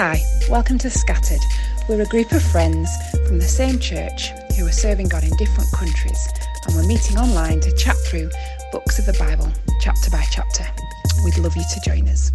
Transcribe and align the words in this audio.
Hi, 0.00 0.22
welcome 0.48 0.78
to 0.78 0.90
Scattered. 0.90 1.40
We're 1.88 2.02
a 2.02 2.06
group 2.06 2.30
of 2.30 2.40
friends 2.40 2.88
from 3.26 3.40
the 3.40 3.48
same 3.48 3.80
church 3.80 4.28
who 4.56 4.64
are 4.64 4.70
serving 4.70 5.08
God 5.08 5.24
in 5.24 5.36
different 5.38 5.72
countries, 5.72 6.28
and 6.64 6.76
we're 6.76 6.86
meeting 6.86 7.18
online 7.18 7.58
to 7.58 7.72
chat 7.74 7.96
through 8.06 8.30
books 8.70 9.00
of 9.00 9.06
the 9.06 9.12
Bible, 9.14 9.52
chapter 9.80 10.08
by 10.08 10.24
chapter. 10.30 10.64
We'd 11.24 11.36
love 11.38 11.56
you 11.56 11.64
to 11.64 11.80
join 11.80 12.08
us. 12.08 12.30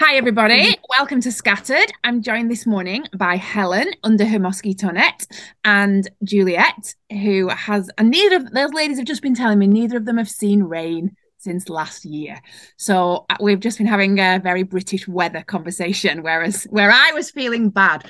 Hi, 0.00 0.16
everybody. 0.16 0.76
Welcome 0.98 1.22
to 1.22 1.32
Scattered. 1.32 1.90
I'm 2.04 2.20
joined 2.20 2.50
this 2.50 2.66
morning 2.66 3.06
by 3.16 3.36
Helen 3.36 3.90
under 4.04 4.26
her 4.26 4.38
mosquito 4.38 4.90
net 4.90 5.26
and 5.64 6.06
Juliet, 6.24 6.94
who 7.10 7.48
has, 7.48 7.88
and 7.96 8.10
neither 8.10 8.36
of 8.36 8.50
those 8.52 8.74
ladies 8.74 8.98
have 8.98 9.06
just 9.06 9.22
been 9.22 9.34
telling 9.34 9.58
me 9.58 9.66
neither 9.66 9.96
of 9.96 10.04
them 10.04 10.18
have 10.18 10.28
seen 10.28 10.64
rain 10.64 11.16
since 11.46 11.68
last 11.68 12.04
year. 12.04 12.42
So 12.76 13.24
uh, 13.30 13.36
we've 13.40 13.60
just 13.60 13.78
been 13.78 13.86
having 13.86 14.18
a 14.18 14.40
very 14.42 14.64
British 14.64 15.06
weather 15.06 15.42
conversation, 15.42 16.22
whereas 16.22 16.64
where 16.70 16.90
I 16.90 17.12
was 17.14 17.30
feeling 17.30 17.70
bad. 17.70 18.00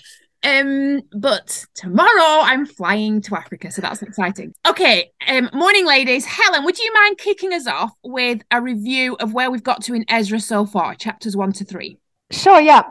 Um, 0.43 1.03
but 1.13 1.67
tomorrow 1.75 2.43
I'm 2.51 2.65
flying 2.67 3.21
to 3.23 3.37
Africa, 3.37 3.71
so 3.71 3.83
that's 3.83 4.03
exciting. 4.03 4.55
Okay, 4.67 5.11
um, 5.29 5.51
morning, 5.53 5.87
ladies. 5.87 6.25
Helen, 6.25 6.65
would 6.65 6.79
you 6.79 6.91
mind 6.95 7.19
kicking 7.19 7.53
us 7.53 7.67
off 7.67 7.93
with 8.03 8.41
a 8.51 8.63
review 8.63 9.17
of 9.21 9.35
where 9.35 9.51
we've 9.51 9.63
got 9.71 9.83
to 9.85 9.95
in 9.95 10.05
Ezra 10.09 10.41
so 10.41 10.65
far, 10.65 10.95
chapters 10.95 11.37
one 11.37 11.53
to 11.53 11.65
three? 11.65 11.99
Sure, 12.31 12.61
yeah. 12.61 12.85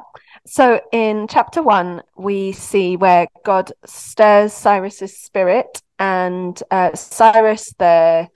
So 0.45 0.79
in 0.91 1.27
chapter 1.27 1.63
one, 1.63 2.03
we 2.17 2.51
see 2.51 2.97
where 2.97 3.27
God 3.43 3.71
stirs 3.85 4.53
Cyrus's 4.53 5.17
spirit, 5.17 5.81
and 5.97 6.61
uh, 6.69 6.93
Cyrus, 6.93 7.73
the 7.79 8.27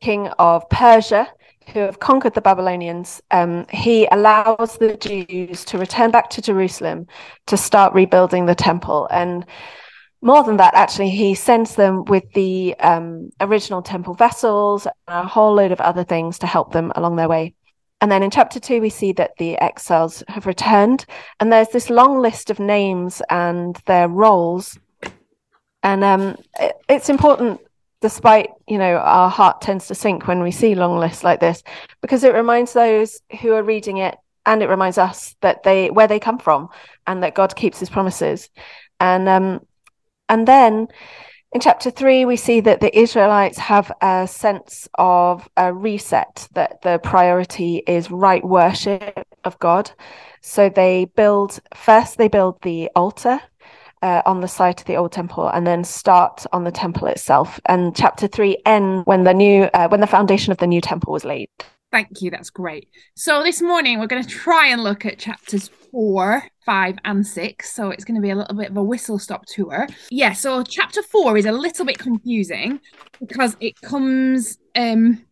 king 0.00 0.28
of 0.38 0.68
Persia, 0.70 1.28
who 1.72 1.80
have 1.80 2.00
conquered 2.00 2.34
the 2.34 2.40
Babylonians, 2.40 3.22
um, 3.30 3.66
he 3.70 4.06
allows 4.10 4.78
the 4.78 4.96
Jews 4.96 5.64
to 5.66 5.78
return 5.78 6.10
back 6.10 6.30
to 6.30 6.42
Jerusalem 6.42 7.06
to 7.46 7.56
start 7.56 7.92
rebuilding 7.94 8.46
the 8.46 8.54
temple. 8.54 9.06
And 9.10 9.44
more 10.20 10.42
than 10.42 10.56
that, 10.56 10.74
actually, 10.74 11.10
he 11.10 11.34
sends 11.34 11.74
them 11.74 12.04
with 12.06 12.24
the 12.32 12.74
um, 12.80 13.30
original 13.40 13.82
temple 13.82 14.14
vessels 14.14 14.86
and 14.86 14.94
a 15.06 15.26
whole 15.26 15.54
load 15.54 15.72
of 15.72 15.80
other 15.80 16.04
things 16.04 16.38
to 16.38 16.46
help 16.46 16.72
them 16.72 16.92
along 16.96 17.16
their 17.16 17.28
way. 17.28 17.54
And 18.00 18.10
then 18.10 18.22
in 18.22 18.30
chapter 18.30 18.60
two, 18.60 18.80
we 18.80 18.90
see 18.90 19.12
that 19.12 19.32
the 19.38 19.56
exiles 19.58 20.22
have 20.28 20.46
returned, 20.46 21.04
and 21.40 21.52
there's 21.52 21.70
this 21.70 21.90
long 21.90 22.20
list 22.20 22.48
of 22.50 22.60
names 22.60 23.20
and 23.28 23.76
their 23.86 24.08
roles. 24.08 24.78
And 25.82 26.04
um, 26.04 26.36
it, 26.60 26.76
it's 26.88 27.08
important 27.08 27.60
despite 28.00 28.50
you 28.66 28.78
know 28.78 28.96
our 28.96 29.28
heart 29.30 29.60
tends 29.60 29.88
to 29.88 29.94
sink 29.94 30.26
when 30.26 30.42
we 30.42 30.50
see 30.50 30.74
long 30.74 30.98
lists 30.98 31.24
like 31.24 31.40
this 31.40 31.62
because 32.00 32.24
it 32.24 32.34
reminds 32.34 32.72
those 32.72 33.20
who 33.40 33.52
are 33.52 33.62
reading 33.62 33.96
it 33.98 34.16
and 34.46 34.62
it 34.62 34.68
reminds 34.68 34.98
us 34.98 35.36
that 35.42 35.62
they 35.62 35.90
where 35.90 36.08
they 36.08 36.18
come 36.18 36.38
from 36.38 36.68
and 37.06 37.22
that 37.22 37.34
god 37.34 37.54
keeps 37.54 37.78
his 37.78 37.90
promises. 37.90 38.48
And 39.00 39.28
um 39.28 39.60
and 40.28 40.48
then 40.48 40.88
in 41.52 41.60
chapter 41.60 41.90
3 41.90 42.24
we 42.24 42.36
see 42.36 42.60
that 42.60 42.80
the 42.80 42.96
israelites 42.98 43.58
have 43.58 43.90
a 44.00 44.26
sense 44.26 44.88
of 44.96 45.48
a 45.56 45.72
reset 45.72 46.48
that 46.52 46.82
the 46.82 46.98
priority 46.98 47.82
is 47.86 48.10
right 48.10 48.44
worship 48.44 49.26
of 49.44 49.58
god. 49.58 49.90
So 50.40 50.68
they 50.68 51.06
build 51.16 51.58
first 51.74 52.16
they 52.16 52.28
build 52.28 52.62
the 52.62 52.90
altar 52.94 53.40
uh, 54.02 54.22
on 54.26 54.40
the 54.40 54.48
site 54.48 54.80
of 54.80 54.86
the 54.86 54.96
old 54.96 55.12
temple 55.12 55.48
and 55.48 55.66
then 55.66 55.84
start 55.84 56.44
on 56.52 56.64
the 56.64 56.70
temple 56.70 57.08
itself. 57.08 57.60
And 57.66 57.94
chapter 57.96 58.26
three 58.26 58.58
end 58.66 59.04
when 59.06 59.24
the 59.24 59.34
new 59.34 59.64
uh, 59.74 59.88
when 59.88 60.00
the 60.00 60.06
foundation 60.06 60.52
of 60.52 60.58
the 60.58 60.66
new 60.66 60.80
temple 60.80 61.12
was 61.12 61.24
laid. 61.24 61.48
Thank 61.90 62.20
you. 62.20 62.30
That's 62.30 62.50
great. 62.50 62.88
So 63.14 63.42
this 63.42 63.62
morning 63.62 63.98
we're 63.98 64.08
going 64.08 64.22
to 64.22 64.28
try 64.28 64.68
and 64.68 64.84
look 64.84 65.06
at 65.06 65.18
chapters 65.18 65.70
four, 65.90 66.44
five, 66.66 66.98
and 67.04 67.26
six. 67.26 67.72
So 67.72 67.90
it's 67.90 68.04
going 68.04 68.16
to 68.16 68.20
be 68.20 68.28
a 68.28 68.36
little 68.36 68.54
bit 68.54 68.70
of 68.70 68.76
a 68.76 68.82
whistle 68.82 69.18
stop 69.18 69.46
tour. 69.46 69.88
Yeah. 70.10 70.34
So 70.34 70.62
chapter 70.62 71.02
four 71.02 71.38
is 71.38 71.46
a 71.46 71.52
little 71.52 71.86
bit 71.86 71.98
confusing 71.98 72.80
because 73.18 73.56
it 73.60 73.80
comes 73.80 74.58
um 74.76 75.24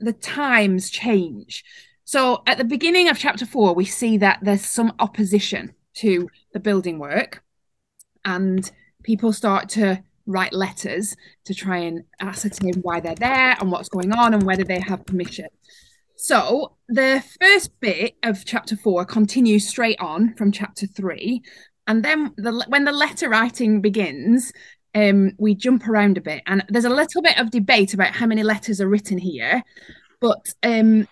the 0.00 0.12
times 0.12 0.90
change. 0.90 1.64
So 2.04 2.42
at 2.46 2.58
the 2.58 2.64
beginning 2.64 3.08
of 3.08 3.18
chapter 3.18 3.46
four, 3.46 3.74
we 3.74 3.86
see 3.86 4.18
that 4.18 4.40
there's 4.42 4.64
some 4.64 4.92
opposition 4.98 5.74
to 5.94 6.28
the 6.52 6.60
building 6.60 6.98
work 6.98 7.43
and 8.24 8.70
people 9.02 9.32
start 9.32 9.68
to 9.70 10.02
write 10.26 10.52
letters 10.52 11.14
to 11.44 11.54
try 11.54 11.78
and 11.78 12.04
ascertain 12.20 12.74
why 12.82 12.98
they're 13.00 13.14
there 13.16 13.56
and 13.60 13.70
what's 13.70 13.90
going 13.90 14.12
on 14.12 14.32
and 14.32 14.42
whether 14.44 14.64
they 14.64 14.80
have 14.80 15.04
permission. 15.04 15.48
So 16.16 16.76
the 16.88 17.22
first 17.40 17.78
bit 17.80 18.14
of 18.22 18.44
chapter 18.44 18.76
four 18.76 19.04
continues 19.04 19.68
straight 19.68 20.00
on 20.00 20.34
from 20.34 20.52
chapter 20.52 20.86
three, 20.86 21.42
and 21.86 22.02
then 22.02 22.32
the, 22.36 22.64
when 22.68 22.84
the 22.84 22.92
letter 22.92 23.28
writing 23.28 23.82
begins, 23.82 24.52
um, 24.94 25.32
we 25.38 25.54
jump 25.54 25.86
around 25.86 26.16
a 26.16 26.22
bit, 26.22 26.42
and 26.46 26.64
there's 26.68 26.84
a 26.84 26.90
little 26.90 27.20
bit 27.20 27.38
of 27.38 27.50
debate 27.50 27.92
about 27.92 28.14
how 28.14 28.26
many 28.26 28.42
letters 28.42 28.80
are 28.80 28.88
written 28.88 29.18
here, 29.18 29.62
but 30.20 30.54
um, 30.62 31.06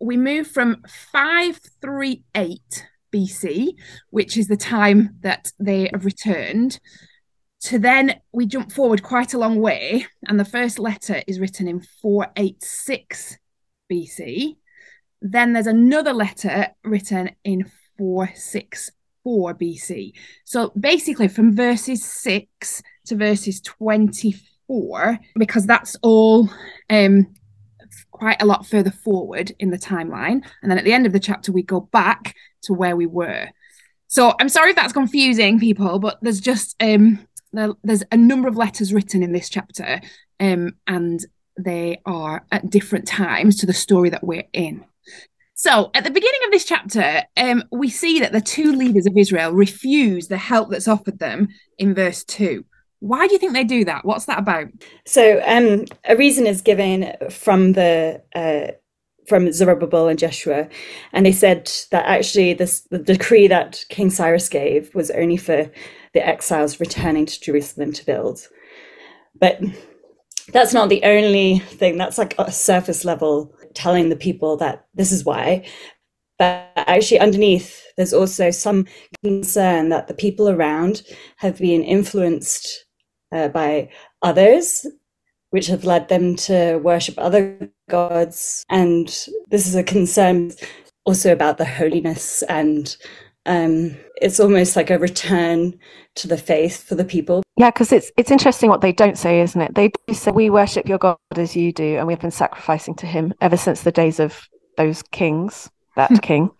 we 0.00 0.16
move 0.16 0.46
from 0.46 0.82
five 0.86 1.58
three 1.80 2.22
eight 2.34 2.86
BC, 3.12 3.74
which 4.10 4.36
is 4.36 4.48
the 4.48 4.56
time 4.56 5.16
that 5.20 5.52
they 5.58 5.88
have 5.92 6.04
returned, 6.04 6.80
to 7.62 7.78
then 7.78 8.20
we 8.32 8.46
jump 8.46 8.72
forward 8.72 9.02
quite 9.02 9.34
a 9.34 9.38
long 9.38 9.60
way, 9.60 10.06
and 10.26 10.38
the 10.38 10.44
first 10.44 10.78
letter 10.78 11.22
is 11.26 11.38
written 11.38 11.68
in 11.68 11.80
486 11.80 13.38
BC. 13.90 14.56
Then 15.20 15.52
there's 15.52 15.68
another 15.68 16.12
letter 16.12 16.68
written 16.82 17.30
in 17.44 17.70
464 17.98 19.54
BC. 19.54 20.12
So 20.44 20.72
basically, 20.78 21.28
from 21.28 21.54
verses 21.54 22.04
6 22.04 22.82
to 23.06 23.16
verses 23.16 23.60
24, 23.60 25.18
because 25.36 25.64
that's 25.64 25.96
all 26.02 26.50
um, 26.90 27.32
quite 28.10 28.40
a 28.40 28.46
lot 28.46 28.66
further 28.66 28.90
forward 28.90 29.52
in 29.58 29.70
the 29.70 29.78
timeline. 29.78 30.44
And 30.62 30.70
then 30.70 30.78
at 30.78 30.84
the 30.84 30.92
end 30.92 31.06
of 31.06 31.12
the 31.12 31.20
chapter, 31.20 31.52
we 31.52 31.62
go 31.62 31.80
back 31.80 32.34
to 32.62 32.74
where 32.74 32.96
we 32.96 33.06
were. 33.06 33.48
So 34.08 34.34
I'm 34.38 34.48
sorry 34.48 34.70
if 34.70 34.76
that's 34.76 34.92
confusing 34.92 35.58
people, 35.58 35.98
but 35.98 36.18
there's 36.22 36.40
just 36.40 36.76
um, 36.82 37.26
there, 37.52 37.70
there's 37.82 38.02
a 38.12 38.16
number 38.16 38.48
of 38.48 38.56
letters 38.56 38.92
written 38.92 39.22
in 39.22 39.32
this 39.32 39.48
chapter, 39.48 40.00
um, 40.38 40.72
and 40.86 41.24
they 41.58 42.00
are 42.04 42.44
at 42.50 42.70
different 42.70 43.06
times 43.06 43.56
to 43.56 43.66
the 43.66 43.72
story 43.72 44.10
that 44.10 44.24
we're 44.24 44.44
in. 44.52 44.84
So 45.54 45.90
at 45.94 46.04
the 46.04 46.10
beginning 46.10 46.40
of 46.44 46.50
this 46.50 46.64
chapter, 46.64 47.22
um, 47.36 47.64
we 47.70 47.88
see 47.88 48.20
that 48.20 48.32
the 48.32 48.40
two 48.40 48.72
leaders 48.72 49.06
of 49.06 49.16
Israel 49.16 49.52
refuse 49.52 50.28
the 50.28 50.36
help 50.36 50.70
that's 50.70 50.88
offered 50.88 51.18
them 51.18 51.48
in 51.78 51.94
verse 51.94 52.24
two. 52.24 52.64
Why 53.02 53.26
do 53.26 53.32
you 53.32 53.38
think 53.40 53.52
they 53.52 53.64
do 53.64 53.84
that? 53.86 54.04
What's 54.04 54.26
that 54.26 54.38
about? 54.38 54.68
So, 55.06 55.42
um, 55.44 55.86
a 56.04 56.14
reason 56.14 56.46
is 56.46 56.62
given 56.62 57.12
from 57.30 57.72
the 57.72 58.22
uh, 58.32 58.74
from 59.26 59.50
Zerubbabel 59.50 60.06
and 60.06 60.16
Jeshua, 60.16 60.68
and 61.12 61.26
they 61.26 61.32
said 61.32 61.68
that 61.90 62.06
actually 62.06 62.54
this 62.54 62.82
the 62.92 63.00
decree 63.00 63.48
that 63.48 63.84
King 63.88 64.08
Cyrus 64.08 64.48
gave 64.48 64.94
was 64.94 65.10
only 65.10 65.36
for 65.36 65.68
the 66.14 66.24
exiles 66.24 66.78
returning 66.78 67.26
to 67.26 67.40
Jerusalem 67.40 67.92
to 67.92 68.06
build. 68.06 68.46
But 69.34 69.60
that's 70.52 70.72
not 70.72 70.88
the 70.88 71.02
only 71.02 71.58
thing. 71.58 71.98
That's 71.98 72.18
like 72.18 72.36
a 72.38 72.52
surface 72.52 73.04
level 73.04 73.52
telling 73.74 74.10
the 74.10 74.16
people 74.16 74.56
that 74.58 74.86
this 74.94 75.10
is 75.10 75.24
why. 75.24 75.66
But 76.38 76.70
actually, 76.76 77.18
underneath, 77.18 77.82
there's 77.96 78.14
also 78.14 78.52
some 78.52 78.86
concern 79.24 79.88
that 79.88 80.06
the 80.06 80.14
people 80.14 80.48
around 80.48 81.02
have 81.38 81.58
been 81.58 81.82
influenced 81.82 82.84
uh, 83.32 83.48
by 83.48 83.88
others 84.22 84.86
which 85.50 85.66
have 85.66 85.84
led 85.84 86.08
them 86.08 86.34
to 86.34 86.76
worship 86.78 87.14
other 87.18 87.70
gods. 87.90 88.64
And 88.70 89.08
this 89.48 89.66
is 89.66 89.74
a 89.74 89.82
concern 89.82 90.52
also 91.04 91.30
about 91.30 91.58
the 91.58 91.66
holiness 91.66 92.42
and 92.44 92.96
um, 93.44 93.96
it's 94.16 94.40
almost 94.40 94.76
like 94.76 94.90
a 94.90 94.98
return 94.98 95.78
to 96.14 96.28
the 96.28 96.38
faith 96.38 96.82
for 96.82 96.94
the 96.94 97.04
people. 97.04 97.42
Yeah, 97.56 97.70
because 97.70 97.92
it's 97.92 98.12
it's 98.16 98.30
interesting 98.30 98.70
what 98.70 98.80
they 98.80 98.92
don't 98.92 99.18
say, 99.18 99.40
isn't 99.40 99.60
it? 99.60 99.74
They 99.74 99.90
do 100.06 100.14
say 100.14 100.30
we 100.30 100.48
worship 100.48 100.88
your 100.88 100.98
God 100.98 101.18
as 101.34 101.56
you 101.56 101.72
do, 101.72 101.98
and 101.98 102.06
we've 102.06 102.20
been 102.20 102.30
sacrificing 102.30 102.94
to 102.96 103.06
him 103.06 103.34
ever 103.40 103.56
since 103.56 103.82
the 103.82 103.92
days 103.92 104.20
of 104.20 104.48
those 104.76 105.02
kings, 105.02 105.70
that 105.96 106.10
king, 106.22 106.50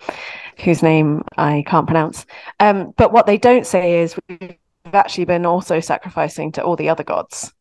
whose 0.58 0.82
name 0.82 1.22
I 1.38 1.62
can't 1.66 1.86
pronounce. 1.86 2.26
Um, 2.58 2.92
but 2.96 3.12
what 3.12 3.26
they 3.26 3.38
don't 3.38 3.66
say 3.66 4.00
is 4.00 4.16
we've 4.28 4.56
actually 4.86 5.24
been 5.24 5.46
also 5.46 5.80
sacrificing 5.80 6.52
to 6.52 6.62
all 6.62 6.76
the 6.76 6.88
other 6.88 7.04
gods 7.04 7.52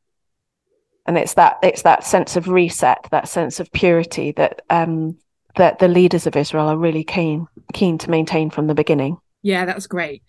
and 1.05 1.17
it's 1.17 1.33
that 1.35 1.57
it's 1.63 1.81
that 1.81 2.03
sense 2.03 2.35
of 2.35 2.47
reset, 2.47 3.07
that 3.11 3.27
sense 3.27 3.59
of 3.59 3.71
purity 3.71 4.31
that 4.33 4.61
um, 4.69 5.17
that 5.55 5.79
the 5.79 5.87
leaders 5.87 6.27
of 6.27 6.35
Israel 6.35 6.67
are 6.67 6.77
really 6.77 7.03
keen 7.03 7.47
keen 7.73 7.97
to 7.99 8.09
maintain 8.09 8.49
from 8.49 8.67
the 8.67 8.75
beginning. 8.75 9.17
Yeah, 9.41 9.65
that's 9.65 9.87
great. 9.87 10.23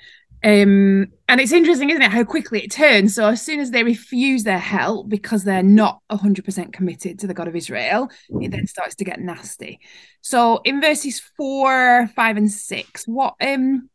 Um, 0.44 1.06
and 1.28 1.40
it's 1.40 1.52
interesting, 1.52 1.90
isn't 1.90 2.02
it, 2.02 2.10
how 2.10 2.24
quickly 2.24 2.64
it 2.64 2.72
turns. 2.72 3.14
So 3.14 3.28
as 3.28 3.40
soon 3.40 3.60
as 3.60 3.70
they 3.70 3.84
refuse 3.84 4.42
their 4.42 4.58
help 4.58 5.08
because 5.08 5.44
they're 5.44 5.62
not 5.62 6.00
100% 6.10 6.72
committed 6.72 7.20
to 7.20 7.28
the 7.28 7.34
God 7.34 7.46
of 7.46 7.54
Israel, 7.54 8.10
it 8.40 8.50
then 8.50 8.66
starts 8.66 8.96
to 8.96 9.04
get 9.04 9.20
nasty. 9.20 9.78
So 10.20 10.60
in 10.64 10.80
verses 10.80 11.22
four, 11.36 12.08
five, 12.16 12.36
and 12.36 12.50
six, 12.50 13.06
what 13.06 13.34
um 13.40 13.88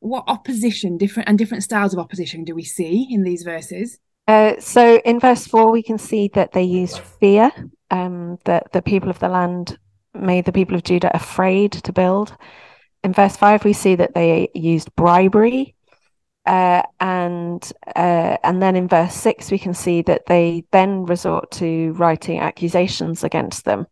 what 0.00 0.24
opposition, 0.26 0.98
different 0.98 1.28
and 1.28 1.38
different 1.38 1.64
styles 1.64 1.92
of 1.92 1.98
opposition 1.98 2.44
do 2.44 2.54
we 2.54 2.64
see 2.64 3.06
in 3.10 3.22
these 3.22 3.42
verses? 3.42 3.98
Uh, 4.28 4.54
so 4.58 4.98
in 5.04 5.20
verse 5.20 5.46
four, 5.46 5.70
we 5.70 5.82
can 5.82 5.98
see 5.98 6.28
that 6.34 6.52
they 6.52 6.62
used 6.62 6.98
fear. 6.98 7.50
Um, 7.88 8.38
that 8.46 8.72
the 8.72 8.82
people 8.82 9.10
of 9.10 9.20
the 9.20 9.28
land 9.28 9.78
made 10.12 10.44
the 10.44 10.52
people 10.52 10.74
of 10.74 10.82
Judah 10.82 11.14
afraid 11.14 11.70
to 11.70 11.92
build. 11.92 12.36
In 13.04 13.12
verse 13.12 13.36
five, 13.36 13.64
we 13.64 13.72
see 13.72 13.94
that 13.94 14.14
they 14.14 14.48
used 14.54 14.94
bribery. 14.96 15.76
Uh, 16.44 16.82
and 16.98 17.72
uh, 17.94 18.36
and 18.42 18.60
then 18.60 18.74
in 18.74 18.88
verse 18.88 19.14
six, 19.14 19.50
we 19.50 19.58
can 19.58 19.74
see 19.74 20.02
that 20.02 20.26
they 20.26 20.64
then 20.72 21.04
resort 21.04 21.50
to 21.52 21.92
writing 21.92 22.40
accusations 22.40 23.22
against 23.22 23.64
them. 23.64 23.86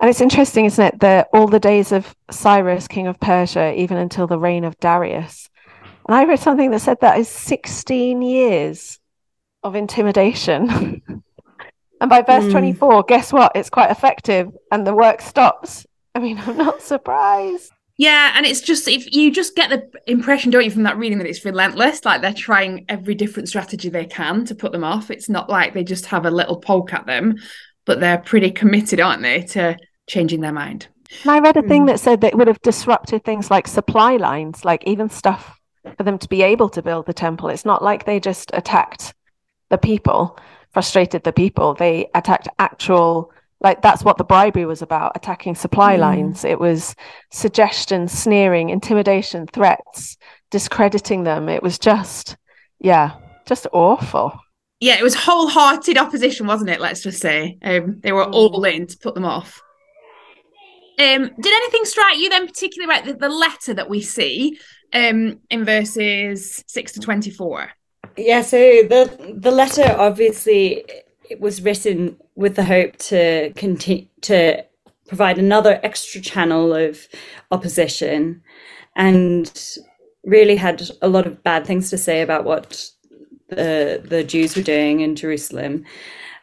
And 0.00 0.10
it's 0.10 0.20
interesting, 0.20 0.66
isn't 0.66 0.84
it, 0.84 1.00
that 1.00 1.28
all 1.32 1.46
the 1.46 1.60
days 1.60 1.92
of 1.92 2.14
Cyrus, 2.30 2.86
king 2.86 3.06
of 3.06 3.18
Persia, 3.18 3.74
even 3.74 3.96
until 3.96 4.26
the 4.26 4.38
reign 4.38 4.64
of 4.64 4.78
Darius. 4.78 5.48
And 6.06 6.14
I 6.14 6.24
read 6.24 6.38
something 6.38 6.70
that 6.70 6.80
said 6.80 7.00
that 7.00 7.18
is 7.18 7.28
16 7.28 8.22
years 8.22 9.00
of 9.62 9.74
intimidation. 9.74 11.02
and 12.00 12.10
by 12.10 12.22
verse 12.22 12.44
mm. 12.44 12.52
24, 12.52 13.04
guess 13.04 13.32
what? 13.32 13.52
It's 13.54 13.70
quite 13.70 13.90
effective 13.90 14.50
and 14.70 14.86
the 14.86 14.94
work 14.94 15.20
stops. 15.20 15.86
I 16.14 16.20
mean, 16.20 16.38
I'm 16.46 16.56
not 16.56 16.82
surprised. 16.82 17.72
Yeah, 17.98 18.32
and 18.36 18.44
it's 18.44 18.60
just 18.60 18.88
if 18.88 19.14
you 19.14 19.32
just 19.32 19.56
get 19.56 19.70
the 19.70 19.90
impression, 20.06 20.50
don't 20.50 20.64
you, 20.64 20.70
from 20.70 20.82
that 20.82 20.98
reading 20.98 21.16
that 21.18 21.26
it's 21.26 21.46
relentless, 21.46 22.04
like 22.04 22.20
they're 22.20 22.34
trying 22.34 22.84
every 22.90 23.14
different 23.14 23.48
strategy 23.48 23.88
they 23.88 24.04
can 24.04 24.44
to 24.46 24.54
put 24.54 24.72
them 24.72 24.84
off. 24.84 25.10
It's 25.10 25.30
not 25.30 25.48
like 25.48 25.72
they 25.72 25.82
just 25.82 26.04
have 26.06 26.26
a 26.26 26.30
little 26.30 26.60
poke 26.60 26.92
at 26.92 27.06
them, 27.06 27.36
but 27.86 28.00
they're 28.00 28.18
pretty 28.18 28.50
committed, 28.50 29.00
aren't 29.00 29.22
they, 29.22 29.42
to 29.42 29.76
changing 30.06 30.40
their 30.40 30.52
mind. 30.52 30.88
And 31.22 31.30
I 31.30 31.38
read 31.38 31.56
a 31.56 31.62
thing 31.62 31.84
mm. 31.84 31.86
that 31.86 32.00
said 32.00 32.20
that 32.20 32.32
it 32.32 32.36
would 32.36 32.48
have 32.48 32.60
disrupted 32.62 33.24
things 33.24 33.50
like 33.50 33.66
supply 33.66 34.16
lines, 34.16 34.64
like 34.64 34.84
even 34.86 35.08
stuff 35.08 35.58
for 35.96 36.02
them 36.02 36.18
to 36.18 36.28
be 36.28 36.42
able 36.42 36.68
to 36.70 36.82
build 36.82 37.06
the 37.06 37.14
temple. 37.14 37.48
It's 37.48 37.64
not 37.64 37.82
like 37.82 38.04
they 38.04 38.20
just 38.20 38.50
attacked 38.52 39.14
the 39.70 39.78
people, 39.78 40.38
frustrated 40.70 41.22
the 41.22 41.32
people. 41.32 41.74
They 41.74 42.10
attacked 42.14 42.48
actual, 42.58 43.30
like 43.60 43.82
that's 43.82 44.04
what 44.04 44.18
the 44.18 44.24
bribery 44.24 44.66
was 44.66 44.82
about 44.82 45.12
attacking 45.14 45.54
supply 45.54 45.96
mm. 45.96 46.00
lines. 46.00 46.44
It 46.44 46.58
was 46.58 46.96
suggestion, 47.30 48.08
sneering, 48.08 48.70
intimidation, 48.70 49.46
threats, 49.46 50.16
discrediting 50.50 51.22
them. 51.22 51.48
It 51.48 51.62
was 51.62 51.78
just, 51.78 52.36
yeah, 52.80 53.12
just 53.46 53.68
awful. 53.72 54.38
Yeah, 54.78 54.98
it 54.98 55.02
was 55.02 55.14
wholehearted 55.14 55.96
opposition, 55.96 56.46
wasn't 56.46 56.70
it? 56.70 56.80
Let's 56.80 57.02
just 57.02 57.20
say 57.20 57.58
um, 57.62 58.00
they 58.00 58.12
were 58.12 58.24
all 58.24 58.62
mm. 58.62 58.74
in 58.74 58.86
to 58.86 58.98
put 58.98 59.14
them 59.14 59.24
off. 59.24 59.62
Um, 60.98 61.30
did 61.40 61.52
anything 61.52 61.84
strike 61.84 62.18
you 62.18 62.28
then, 62.28 62.46
particularly 62.46 62.92
about 62.92 63.06
the, 63.06 63.18
the 63.18 63.34
letter 63.34 63.74
that 63.74 63.88
we 63.88 64.00
see 64.00 64.58
um, 64.92 65.40
in 65.50 65.64
verses 65.64 66.62
six 66.66 66.92
to 66.92 67.00
twenty-four? 67.00 67.70
Yeah, 68.16 68.42
so 68.42 68.58
the 68.58 69.34
the 69.38 69.50
letter 69.50 69.94
obviously 69.98 70.84
it 71.28 71.40
was 71.40 71.60
written 71.62 72.16
with 72.34 72.56
the 72.56 72.64
hope 72.64 72.96
to 72.96 73.52
continue 73.56 74.06
to 74.22 74.64
provide 75.08 75.38
another 75.38 75.80
extra 75.82 76.20
channel 76.20 76.74
of 76.74 77.06
opposition, 77.50 78.42
and 78.94 79.52
really 80.24 80.56
had 80.56 80.82
a 81.02 81.08
lot 81.08 81.26
of 81.26 81.42
bad 81.42 81.66
things 81.66 81.90
to 81.90 81.98
say 81.98 82.22
about 82.22 82.44
what 82.44 82.90
the 83.48 84.02
the 84.04 84.24
Jews 84.24 84.56
were 84.56 84.62
doing 84.62 85.00
in 85.00 85.16
Jerusalem 85.16 85.84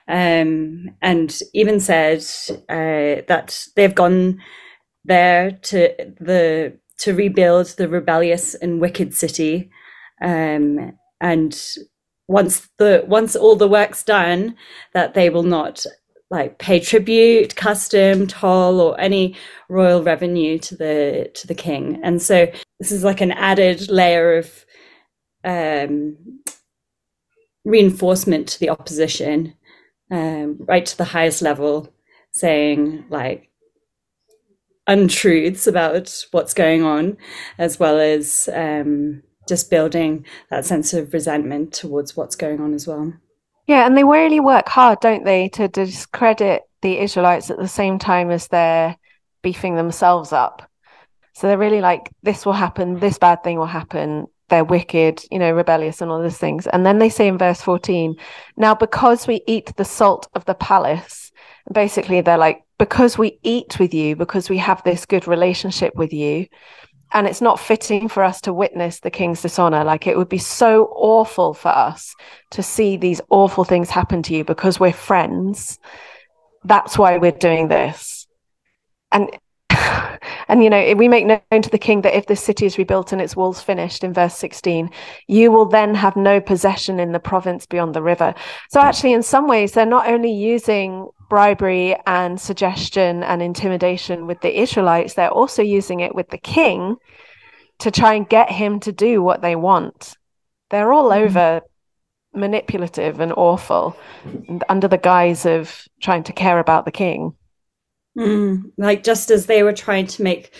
um, 0.07 0.89
and 1.01 1.39
even 1.53 1.79
said 1.79 2.23
uh, 2.69 3.23
that 3.27 3.67
they've 3.75 3.95
gone 3.95 4.41
there 5.05 5.51
to 5.63 5.94
the 6.19 6.77
to 7.00 7.13
rebuild 7.13 7.67
the 7.77 7.88
rebellious 7.89 8.53
and 8.55 8.79
wicked 8.79 9.13
city, 9.13 9.69
um, 10.21 10.97
and 11.21 11.77
once 12.27 12.69
the 12.77 13.03
once 13.07 13.35
all 13.35 13.55
the 13.55 13.67
work's 13.67 14.03
done, 14.03 14.55
that 14.94 15.13
they 15.13 15.29
will 15.29 15.44
not 15.44 15.85
like 16.29 16.57
pay 16.57 16.79
tribute, 16.79 17.55
custom, 17.55 18.27
toll, 18.27 18.81
or 18.81 19.00
any 19.00 19.35
royal 19.69 20.03
revenue 20.03 20.57
to 20.57 20.75
the 20.75 21.31
to 21.33 21.47
the 21.47 21.55
king. 21.55 22.00
And 22.03 22.21
so 22.21 22.47
this 22.79 22.91
is 22.91 23.03
like 23.03 23.21
an 23.21 23.31
added 23.31 23.89
layer 23.89 24.38
of 24.38 24.65
um, 25.45 26.17
reinforcement 27.65 28.48
to 28.50 28.60
the 28.60 28.69
opposition 28.69 29.56
um, 30.13 30.57
right 30.68 30.86
to 30.86 30.98
the 30.98 31.04
highest 31.06 31.42
level, 31.42 31.92
saying 32.31 33.06
like 33.10 33.50
untruths 34.86 35.65
about 35.65 36.25
what's 36.31 36.54
going 36.54 36.83
on, 36.83 37.18
as 37.57 37.80
well 37.80 38.00
as 38.00 38.48
um, 38.54 39.24
just 39.48 39.71
building 39.71 40.25
that 40.50 40.65
sense 40.65 40.94
of 40.94 41.13
resentment 41.13 41.74
towards 41.74 42.15
what's 42.15 42.36
going 42.36 42.62
on 42.62 42.74
as 42.74 42.88
well. 42.88 43.13
Yeah, 43.65 43.86
and 43.86 43.98
they 43.98 44.04
really 44.04 44.39
work 44.39 44.68
hard, 44.68 45.00
don't 45.00 45.25
they, 45.25 45.50
to 45.50 45.68
discredit 45.68 46.63
the 46.81 47.00
Israelites 47.00 47.50
at 47.50 47.57
the 47.57 47.68
same 47.68 47.98
time 47.98 48.30
as 48.30 48.48
they're 48.50 48.98
beefing 49.42 49.75
themselves 49.75 50.33
up. 50.33 50.69
So 51.33 51.48
they're 51.48 51.57
really 51.57 51.81
like, 51.81 52.12
this 52.21 52.45
will 52.45 52.54
happen, 52.54 53.00
this 53.00 53.18
bad 53.18 53.44
thing 53.44 53.57
will 53.57 53.65
happen, 53.65 54.27
they're 54.49 54.63
wicked, 54.63 55.23
you 55.31 55.39
know, 55.39 55.51
rebellious 55.51 56.01
and 56.01 56.11
all 56.11 56.21
those 56.21 56.37
things. 56.37 56.67
And 56.67 56.85
then 56.85 56.99
they 56.99 57.09
say 57.09 57.27
in 57.27 57.37
verse 57.37 57.61
14, 57.61 58.15
now 58.57 58.75
because 58.75 59.27
we 59.27 59.41
eat 59.47 59.75
the 59.77 59.85
salt 59.85 60.27
of 60.35 60.45
the 60.45 60.55
palace, 60.55 61.31
basically 61.71 62.21
they're 62.21 62.37
like, 62.37 62.63
because 62.77 63.17
we 63.17 63.39
eat 63.43 63.79
with 63.79 63.93
you, 63.93 64.15
because 64.15 64.49
we 64.49 64.57
have 64.57 64.83
this 64.83 65.05
good 65.05 65.27
relationship 65.27 65.95
with 65.95 66.11
you, 66.11 66.47
and 67.13 67.27
it's 67.27 67.41
not 67.41 67.59
fitting 67.59 68.07
for 68.07 68.23
us 68.23 68.41
to 68.41 68.53
witness 68.53 68.99
the 68.99 69.11
king's 69.11 69.41
dishonor. 69.41 69.83
Like 69.83 70.07
it 70.07 70.17
would 70.17 70.29
be 70.29 70.39
so 70.39 70.85
awful 70.95 71.53
for 71.53 71.69
us 71.69 72.15
to 72.51 72.63
see 72.63 72.97
these 72.97 73.21
awful 73.29 73.63
things 73.63 73.89
happen 73.89 74.23
to 74.23 74.33
you 74.33 74.43
because 74.43 74.79
we're 74.79 74.91
friends. 74.91 75.77
That's 76.63 76.97
why 76.97 77.17
we're 77.17 77.31
doing 77.31 77.67
this. 77.67 78.27
And 79.11 79.29
and 80.47 80.63
you 80.63 80.69
know 80.69 80.94
we 80.95 81.07
make 81.07 81.25
known 81.25 81.62
to 81.62 81.69
the 81.69 81.77
king 81.77 82.01
that 82.01 82.15
if 82.15 82.27
this 82.27 82.44
city 82.44 82.65
is 82.65 82.77
rebuilt 82.77 83.12
and 83.12 83.21
its 83.21 83.35
walls 83.35 83.62
finished 83.62 84.03
in 84.03 84.13
verse 84.13 84.35
16 84.35 84.89
you 85.27 85.51
will 85.51 85.65
then 85.65 85.95
have 85.95 86.15
no 86.15 86.39
possession 86.39 87.00
in 87.00 87.12
the 87.12 87.19
province 87.19 87.65
beyond 87.65 87.94
the 87.94 88.01
river. 88.01 88.33
So 88.69 88.80
actually 88.80 89.13
in 89.13 89.24
some 89.24 89.47
ways 89.47 89.74
they're 89.74 89.85
not 89.85 90.07
only 90.07 90.31
using 90.31 91.09
bribery 91.30 91.95
and 92.06 92.39
suggestion 92.39 93.24
and 93.24 93.41
intimidation 93.41 94.27
with 94.27 94.41
the 94.41 94.62
israelites 94.62 95.15
they're 95.15 95.30
also 95.30 95.62
using 95.62 96.00
it 96.00 96.13
with 96.13 96.29
the 96.29 96.38
king 96.38 96.96
to 97.79 97.91
try 97.91 98.13
and 98.13 98.29
get 98.29 98.51
him 98.51 98.79
to 98.81 98.91
do 98.91 99.22
what 99.22 99.41
they 99.41 99.55
want. 99.55 100.15
They're 100.69 100.93
all 100.93 101.10
mm-hmm. 101.10 101.25
over 101.25 101.62
manipulative 102.36 103.19
and 103.19 103.31
awful 103.34 103.96
under 104.67 104.88
the 104.88 104.98
guise 104.98 105.46
of 105.46 105.84
trying 106.01 106.24
to 106.24 106.34
care 106.34 106.60
about 106.60 106.86
the 106.86 106.91
king 106.91 107.36
Mm, 108.17 108.72
like 108.77 109.03
just 109.03 109.32
as 109.32 109.46
they 109.46 109.63
were 109.63 109.74
trying 109.74 110.08
to 110.08 110.24
make 110.24 110.53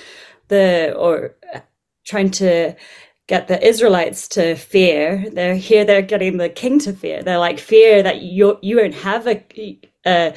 the 0.48 0.94
or 0.98 1.36
trying 2.06 2.32
to 2.32 2.76
get 3.28 3.48
the 3.48 3.66
Israelites 3.66 4.28
to 4.30 4.56
fear, 4.56 5.30
they're 5.32 5.56
here. 5.56 5.86
They're 5.86 6.02
getting 6.02 6.38
the 6.38 6.50
king 6.50 6.80
to 6.80 6.94
fear. 6.94 7.24
They're 7.24 7.38
like 7.38 7.60
fear 7.60 8.04
that 8.04 8.22
you 8.22 8.58
you 8.62 8.78
won't 8.78 8.96
have 8.96 9.28
a 9.28 9.44
a, 10.06 10.34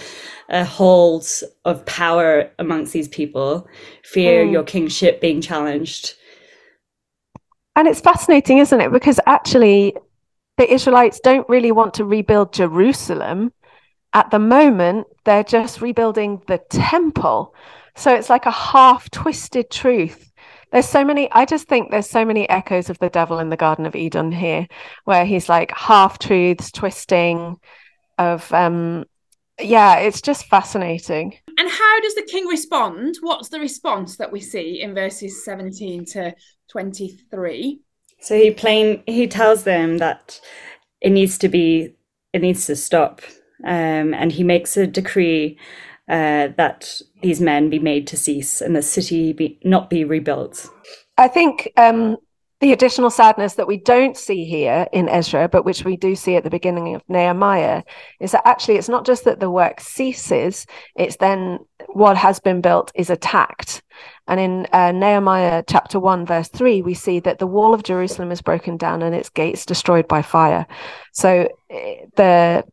a 0.48 0.64
hold 0.64 1.26
of 1.64 1.84
power 1.86 2.50
amongst 2.58 2.92
these 2.92 3.08
people. 3.08 3.66
Fear 4.04 4.46
mm. 4.46 4.52
your 4.52 4.62
kingship 4.62 5.20
being 5.20 5.40
challenged. 5.40 6.14
And 7.74 7.88
it's 7.88 8.00
fascinating, 8.00 8.58
isn't 8.58 8.80
it? 8.80 8.92
Because 8.92 9.20
actually, 9.26 9.94
the 10.56 10.72
Israelites 10.72 11.20
don't 11.20 11.48
really 11.48 11.72
want 11.72 11.94
to 11.94 12.04
rebuild 12.04 12.52
Jerusalem 12.52 13.52
at 14.16 14.30
the 14.30 14.38
moment, 14.38 15.06
they're 15.26 15.44
just 15.44 15.82
rebuilding 15.82 16.40
the 16.46 16.56
temple. 16.70 17.54
So 17.96 18.14
it's 18.14 18.30
like 18.30 18.46
a 18.46 18.50
half 18.50 19.10
twisted 19.10 19.70
truth. 19.70 20.32
There's 20.72 20.88
so 20.88 21.04
many, 21.04 21.30
I 21.32 21.44
just 21.44 21.68
think 21.68 21.90
there's 21.90 22.08
so 22.08 22.24
many 22.24 22.48
echoes 22.48 22.88
of 22.88 22.98
the 22.98 23.10
devil 23.10 23.38
in 23.38 23.50
the 23.50 23.58
Garden 23.58 23.84
of 23.84 23.94
Eden 23.94 24.32
here, 24.32 24.68
where 25.04 25.26
he's 25.26 25.50
like 25.50 25.70
half 25.76 26.18
truths, 26.18 26.72
twisting 26.72 27.56
of, 28.16 28.50
um, 28.54 29.04
yeah, 29.60 29.98
it's 29.98 30.22
just 30.22 30.46
fascinating. 30.46 31.34
And 31.58 31.68
how 31.68 32.00
does 32.00 32.14
the 32.14 32.26
king 32.26 32.46
respond? 32.46 33.16
What's 33.20 33.50
the 33.50 33.60
response 33.60 34.16
that 34.16 34.32
we 34.32 34.40
see 34.40 34.80
in 34.80 34.94
verses 34.94 35.44
17 35.44 36.06
to 36.06 36.34
23? 36.70 37.80
So 38.20 38.34
he 38.34 38.50
plain 38.50 39.02
he 39.06 39.26
tells 39.26 39.64
them 39.64 39.98
that 39.98 40.40
it 41.02 41.10
needs 41.10 41.36
to 41.38 41.48
be 41.50 41.94
it 42.32 42.40
needs 42.40 42.64
to 42.66 42.76
stop 42.76 43.20
um, 43.64 44.14
and 44.14 44.32
he 44.32 44.44
makes 44.44 44.76
a 44.76 44.86
decree 44.86 45.58
uh, 46.08 46.48
that 46.56 47.00
these 47.22 47.40
men 47.40 47.68
be 47.68 47.78
made 47.78 48.06
to 48.06 48.16
cease 48.16 48.60
and 48.60 48.76
the 48.76 48.82
city 48.82 49.32
be 49.32 49.58
not 49.64 49.90
be 49.90 50.04
rebuilt. 50.04 50.68
I 51.18 51.28
think 51.28 51.72
um, 51.76 52.16
the 52.60 52.72
additional 52.72 53.10
sadness 53.10 53.54
that 53.54 53.66
we 53.66 53.76
don't 53.76 54.16
see 54.16 54.44
here 54.44 54.86
in 54.92 55.08
Ezra, 55.08 55.48
but 55.48 55.64
which 55.64 55.84
we 55.84 55.96
do 55.96 56.14
see 56.14 56.36
at 56.36 56.44
the 56.44 56.50
beginning 56.50 56.94
of 56.94 57.02
Nehemiah, 57.08 57.82
is 58.20 58.32
that 58.32 58.46
actually 58.46 58.76
it's 58.76 58.88
not 58.88 59.04
just 59.04 59.24
that 59.24 59.40
the 59.40 59.50
work 59.50 59.80
ceases; 59.80 60.66
it's 60.94 61.16
then 61.16 61.58
what 61.88 62.16
has 62.16 62.40
been 62.40 62.60
built 62.60 62.92
is 62.94 63.10
attacked. 63.10 63.82
And 64.26 64.40
in 64.40 64.66
uh, 64.72 64.92
Nehemiah 64.92 65.64
chapter 65.68 66.00
1, 66.00 66.26
verse 66.26 66.48
3, 66.48 66.82
we 66.82 66.94
see 66.94 67.20
that 67.20 67.38
the 67.38 67.46
wall 67.46 67.74
of 67.74 67.82
Jerusalem 67.82 68.32
is 68.32 68.42
broken 68.42 68.76
down 68.76 69.02
and 69.02 69.14
its 69.14 69.28
gates 69.28 69.66
destroyed 69.66 70.08
by 70.08 70.22
fire. 70.22 70.66
So 71.12 71.48
eh, 71.70 72.06
the 72.16 72.64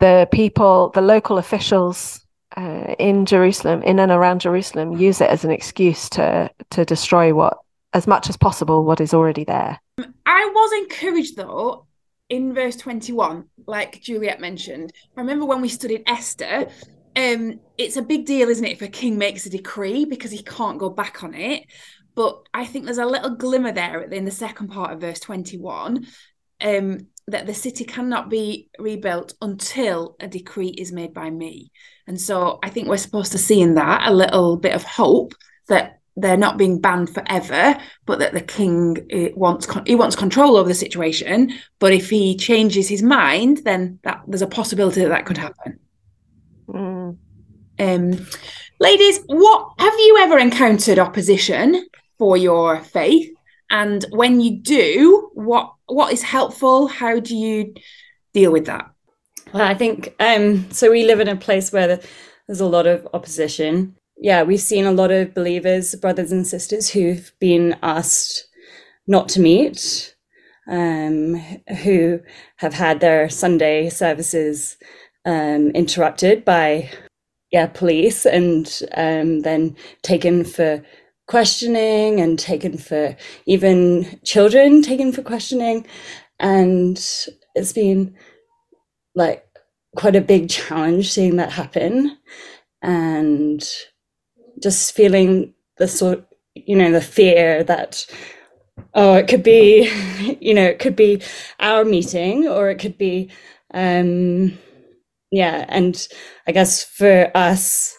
the 0.00 0.28
people, 0.32 0.90
the 0.90 1.00
local 1.00 1.38
officials 1.38 2.20
uh, 2.56 2.94
in 2.98 3.26
Jerusalem, 3.26 3.82
in 3.82 3.98
and 3.98 4.10
around 4.10 4.40
Jerusalem, 4.40 4.96
use 4.98 5.20
it 5.20 5.30
as 5.30 5.44
an 5.44 5.50
excuse 5.50 6.08
to 6.10 6.50
to 6.70 6.84
destroy 6.84 7.32
what, 7.32 7.58
as 7.92 8.06
much 8.06 8.28
as 8.28 8.36
possible, 8.36 8.84
what 8.84 9.00
is 9.00 9.14
already 9.14 9.44
there. 9.44 9.80
I 10.26 10.50
was 10.52 10.72
encouraged 10.82 11.36
though 11.36 11.86
in 12.28 12.54
verse 12.54 12.76
21, 12.76 13.44
like 13.66 14.00
Juliet 14.00 14.40
mentioned. 14.40 14.92
I 15.16 15.20
remember 15.20 15.44
when 15.44 15.60
we 15.60 15.68
studied 15.68 16.04
Esther, 16.06 16.68
um, 17.16 17.60
it's 17.76 17.96
a 17.96 18.02
big 18.02 18.24
deal, 18.24 18.48
isn't 18.48 18.64
it, 18.64 18.72
if 18.72 18.82
a 18.82 18.88
king 18.88 19.18
makes 19.18 19.46
a 19.46 19.50
decree 19.50 20.04
because 20.04 20.30
he 20.30 20.42
can't 20.42 20.78
go 20.78 20.88
back 20.90 21.24
on 21.24 21.34
it. 21.34 21.64
But 22.14 22.46
I 22.54 22.66
think 22.66 22.84
there's 22.84 22.98
a 22.98 23.06
little 23.06 23.30
glimmer 23.30 23.72
there 23.72 24.02
in 24.02 24.24
the 24.24 24.30
second 24.30 24.68
part 24.68 24.92
of 24.92 25.00
verse 25.00 25.20
21 25.20 26.06
um, 26.60 27.06
that 27.30 27.46
the 27.46 27.54
city 27.54 27.84
cannot 27.84 28.28
be 28.28 28.68
rebuilt 28.78 29.34
until 29.40 30.16
a 30.20 30.28
decree 30.28 30.68
is 30.68 30.92
made 30.92 31.14
by 31.14 31.30
me. 31.30 31.72
And 32.06 32.20
so 32.20 32.58
I 32.62 32.70
think 32.70 32.88
we're 32.88 32.96
supposed 32.96 33.32
to 33.32 33.38
see 33.38 33.60
in 33.60 33.74
that 33.74 34.08
a 34.08 34.14
little 34.14 34.56
bit 34.56 34.74
of 34.74 34.82
hope 34.82 35.34
that 35.68 36.00
they're 36.16 36.36
not 36.36 36.58
being 36.58 36.80
banned 36.80 37.12
forever, 37.14 37.78
but 38.04 38.18
that 38.18 38.32
the 38.32 38.40
king 38.40 39.06
eh, 39.10 39.30
wants 39.34 39.68
he 39.86 39.94
wants 39.94 40.16
control 40.16 40.56
over 40.56 40.68
the 40.68 40.74
situation. 40.74 41.52
But 41.78 41.92
if 41.92 42.10
he 42.10 42.36
changes 42.36 42.88
his 42.88 43.02
mind, 43.02 43.58
then 43.64 43.98
that 44.02 44.22
there's 44.26 44.42
a 44.42 44.46
possibility 44.46 45.02
that 45.02 45.08
that 45.08 45.26
could 45.26 45.38
happen. 45.38 45.78
Mm. 46.68 47.16
Um, 47.78 48.26
ladies, 48.80 49.20
what 49.26 49.72
have 49.78 49.94
you 49.94 50.18
ever 50.20 50.38
encountered 50.38 50.98
opposition 50.98 51.86
for 52.18 52.36
your 52.36 52.80
faith? 52.80 53.30
And 53.70 54.04
when 54.10 54.40
you 54.40 54.58
do, 54.60 55.30
what 55.34 55.72
what 55.86 56.12
is 56.12 56.22
helpful? 56.22 56.88
How 56.88 57.20
do 57.20 57.36
you 57.36 57.74
deal 58.34 58.52
with 58.52 58.66
that? 58.66 58.90
Well, 59.52 59.62
I 59.62 59.74
think 59.74 60.14
um, 60.20 60.70
so. 60.70 60.90
We 60.90 61.04
live 61.04 61.20
in 61.20 61.28
a 61.28 61.36
place 61.36 61.72
where 61.72 62.00
there's 62.46 62.60
a 62.60 62.66
lot 62.66 62.86
of 62.86 63.06
opposition. 63.14 63.96
Yeah, 64.16 64.42
we've 64.42 64.60
seen 64.60 64.84
a 64.84 64.92
lot 64.92 65.10
of 65.10 65.34
believers, 65.34 65.94
brothers 65.94 66.30
and 66.30 66.46
sisters, 66.46 66.90
who've 66.90 67.32
been 67.40 67.76
asked 67.82 68.48
not 69.06 69.28
to 69.30 69.40
meet, 69.40 70.14
um, 70.68 71.36
who 71.82 72.20
have 72.56 72.74
had 72.74 73.00
their 73.00 73.28
Sunday 73.28 73.88
services 73.88 74.76
um, 75.24 75.70
interrupted 75.70 76.44
by 76.44 76.90
yeah 77.50 77.66
police 77.66 78.26
and 78.26 78.82
um, 78.94 79.40
then 79.40 79.76
taken 80.02 80.44
for 80.44 80.84
questioning 81.30 82.20
and 82.20 82.40
taken 82.40 82.76
for 82.76 83.16
even 83.46 84.18
children 84.24 84.82
taken 84.82 85.12
for 85.12 85.22
questioning. 85.22 85.86
And 86.40 86.96
it's 87.54 87.72
been 87.72 88.16
like 89.14 89.46
quite 89.94 90.16
a 90.16 90.20
big 90.20 90.48
challenge 90.48 91.12
seeing 91.12 91.36
that 91.36 91.52
happen. 91.52 92.18
And 92.82 93.64
just 94.60 94.96
feeling 94.96 95.54
the 95.78 95.86
sort 95.86 96.26
you 96.56 96.76
know 96.76 96.90
the 96.90 97.00
fear 97.00 97.62
that 97.62 98.04
oh 98.94 99.14
it 99.14 99.28
could 99.28 99.44
be 99.44 99.88
you 100.40 100.52
know 100.52 100.64
it 100.64 100.80
could 100.80 100.96
be 100.96 101.22
our 101.60 101.84
meeting 101.84 102.48
or 102.48 102.70
it 102.70 102.78
could 102.80 102.98
be 102.98 103.30
um 103.72 104.58
yeah. 105.30 105.64
And 105.68 106.08
i 106.48 106.52
guess 106.52 106.82
for 106.82 107.30
us 107.36 107.96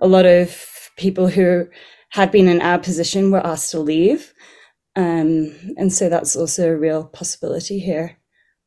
a 0.00 0.08
lot 0.08 0.24
of 0.24 0.90
people 0.96 1.28
who 1.28 1.68
had 2.10 2.30
been 2.30 2.48
in 2.48 2.60
our 2.60 2.78
position 2.78 3.30
were 3.30 3.46
asked 3.46 3.70
to 3.70 3.80
leave. 3.80 4.32
Um, 4.96 5.54
and 5.76 5.92
so 5.92 6.08
that's 6.08 6.36
also 6.36 6.70
a 6.70 6.76
real 6.76 7.04
possibility 7.04 7.78
here. 7.78 8.16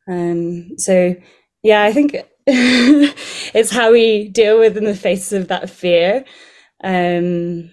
Um, 0.09 0.77
so, 0.77 1.15
yeah, 1.61 1.83
I 1.83 1.91
think 1.91 2.15
it's 2.47 3.71
how 3.71 3.91
we 3.91 4.29
deal 4.29 4.59
with 4.59 4.77
in 4.77 4.85
the 4.85 4.95
face 4.95 5.31
of 5.31 5.47
that 5.49 5.69
fear 5.69 6.25
um, 6.83 7.69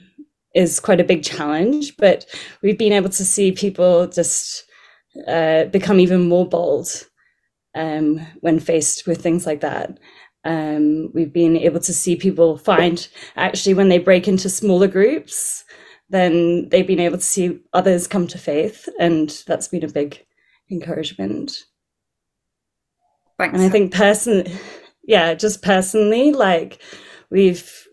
is 0.55 0.81
quite 0.81 1.01
a 1.01 1.05
big 1.05 1.23
challenge. 1.23 1.97
But 1.97 2.27
we've 2.63 2.79
been 2.79 2.93
able 2.93 3.11
to 3.11 3.25
see 3.25 3.53
people 3.53 4.07
just 4.09 4.65
uh, 5.27 5.65
become 5.67 6.01
even 6.01 6.29
more 6.29 6.49
bold 6.49 6.89
um, 7.75 8.19
when 8.41 8.59
faced 8.61 9.07
with 9.07 9.23
things 9.23 9.47
like 9.47 9.61
that. 9.61 9.99
Um, 10.45 11.11
we've 11.13 11.33
been 11.33 11.57
able 11.57 11.81
to 11.81 11.93
see 11.93 12.17
people 12.17 12.57
find 12.57 13.07
actually 13.37 13.75
when 13.75 13.89
they 13.89 13.99
break 13.99 14.27
into 14.27 14.49
smaller 14.49 14.89
groups, 14.89 15.65
then 16.09 16.69
they've 16.71 16.87
been 16.87 17.01
able 17.01 17.19
to 17.19 17.25
see 17.25 17.61
others 17.73 18.07
come 18.07 18.27
to 18.29 18.39
faith, 18.39 18.89
and 18.99 19.43
that's 19.47 19.69
been 19.69 19.85
a 19.85 19.89
big 19.89 20.25
encouragement. 20.71 21.53
Thanks. 23.39 23.55
And 23.55 23.63
I 23.63 23.69
think 23.69 23.93
person, 23.93 24.47
yeah, 25.05 25.35
just 25.35 25.63
personally, 25.63 26.33
like 26.33 26.83
we've 27.31 27.87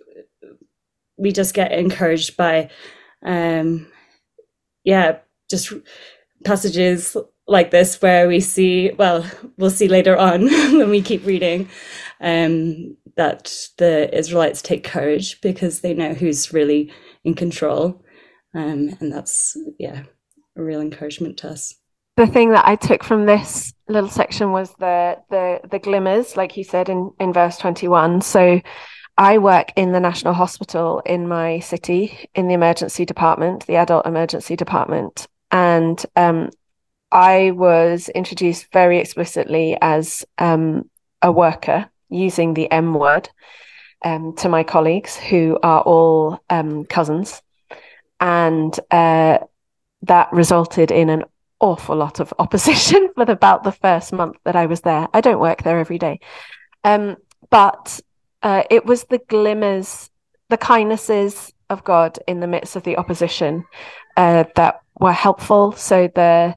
we 1.18 1.32
just 1.32 1.54
get 1.54 1.72
encouraged 1.72 2.38
by, 2.38 2.70
um, 3.24 3.88
yeah, 4.84 5.20
just 5.50 5.74
passages 6.44 7.18
like 7.48 7.72
this 7.72 8.02
where 8.02 8.28
we 8.28 8.40
see 8.40 8.92
well 8.98 9.26
we'll 9.58 9.70
see 9.70 9.88
later 9.88 10.18
on 10.18 10.44
when 10.78 10.90
we 10.90 11.02
keep 11.02 11.26
reading 11.26 11.68
um, 12.22 12.96
that 13.16 13.68
the 13.78 14.16
israelites 14.16 14.62
take 14.62 14.84
courage 14.84 15.42
because 15.42 15.82
they 15.82 15.94
know 15.94 16.14
who's 16.14 16.54
really 16.54 16.92
in 17.24 17.34
control. 17.34 18.04
Um, 18.54 18.96
and 19.00 19.12
that's 19.12 19.58
yeah 19.78 20.04
a 20.56 20.64
real 20.64 20.82
encouragement 20.82 21.38
to 21.38 21.50
us. 21.50 21.76
The 22.16 22.26
thing 22.26 22.50
that 22.52 22.68
i 22.68 22.76
took 22.76 23.04
from 23.04 23.26
this 23.26 23.74
little 23.88 24.10
section 24.10 24.52
was 24.52 24.74
the 24.80 25.18
the 25.30 25.60
the 25.70 25.80
glimmers 25.80 26.36
like 26.36 26.58
you 26.58 26.64
said 26.64 26.90
in 26.90 27.12
in 27.20 27.32
verse 27.32 27.58
21 27.58 28.22
so 28.22 28.60
I 29.18 29.40
work 29.40 29.72
in 29.76 29.94
the 29.94 30.00
National 30.00 30.34
Hospital 30.34 31.02
in 31.04 31.28
my 31.28 31.60
city 31.60 32.30
in 32.36 32.48
the 32.48 32.54
emergency 32.54 33.04
department, 33.04 33.66
the 33.66 33.78
adult 33.78 34.06
emergency 34.06 34.56
department. 34.56 35.28
And 35.50 36.04
um, 36.16 36.52
I 37.12 37.52
was 37.52 38.10
introduced 38.10 38.72
very 38.72 39.00
explicitly 39.00 39.76
as 39.82 40.24
um, 40.38 40.90
a 41.22 41.32
worker 41.32 41.90
using 42.10 42.54
the 42.54 42.72
M 42.72 42.94
word 42.94 43.30
um, 44.04 44.36
to 44.38 44.50
my 44.50 44.64
colleagues 44.64 45.16
who 45.16 45.60
are 45.64 45.82
all 45.82 46.40
um, 46.50 46.86
cousins. 46.86 47.42
And 48.20 48.78
uh, 48.92 49.40
that 50.04 50.32
resulted 50.32 50.92
in 50.92 51.10
an 51.10 51.24
awful 51.60 51.96
lot 51.96 52.20
of 52.20 52.34
opposition 52.40 53.10
for 53.16 53.24
about 53.24 53.64
the 53.64 53.72
first 53.72 54.14
month 54.14 54.38
that 54.46 54.56
I 54.56 54.66
was 54.66 54.82
there. 54.82 55.08
I 55.14 55.22
don't 55.22 55.40
work 55.40 55.64
there 55.64 55.80
every 55.80 55.98
day. 55.98 56.20
Um, 56.84 57.18
but 57.50 58.00
uh, 58.44 58.64
it 58.70 58.86
was 58.86 59.06
the 59.06 59.20
glimmers, 59.28 60.10
the 60.50 60.58
kindnesses 60.58 61.54
of 61.70 61.84
God 61.84 62.20
in 62.28 62.40
the 62.40 62.48
midst 62.48 62.76
of 62.76 62.84
the 62.84 62.98
opposition 62.98 63.66
uh, 64.16 64.46
that 64.56 64.82
were 65.00 65.14
helpful. 65.14 65.74
So 65.74 66.10
the 66.14 66.56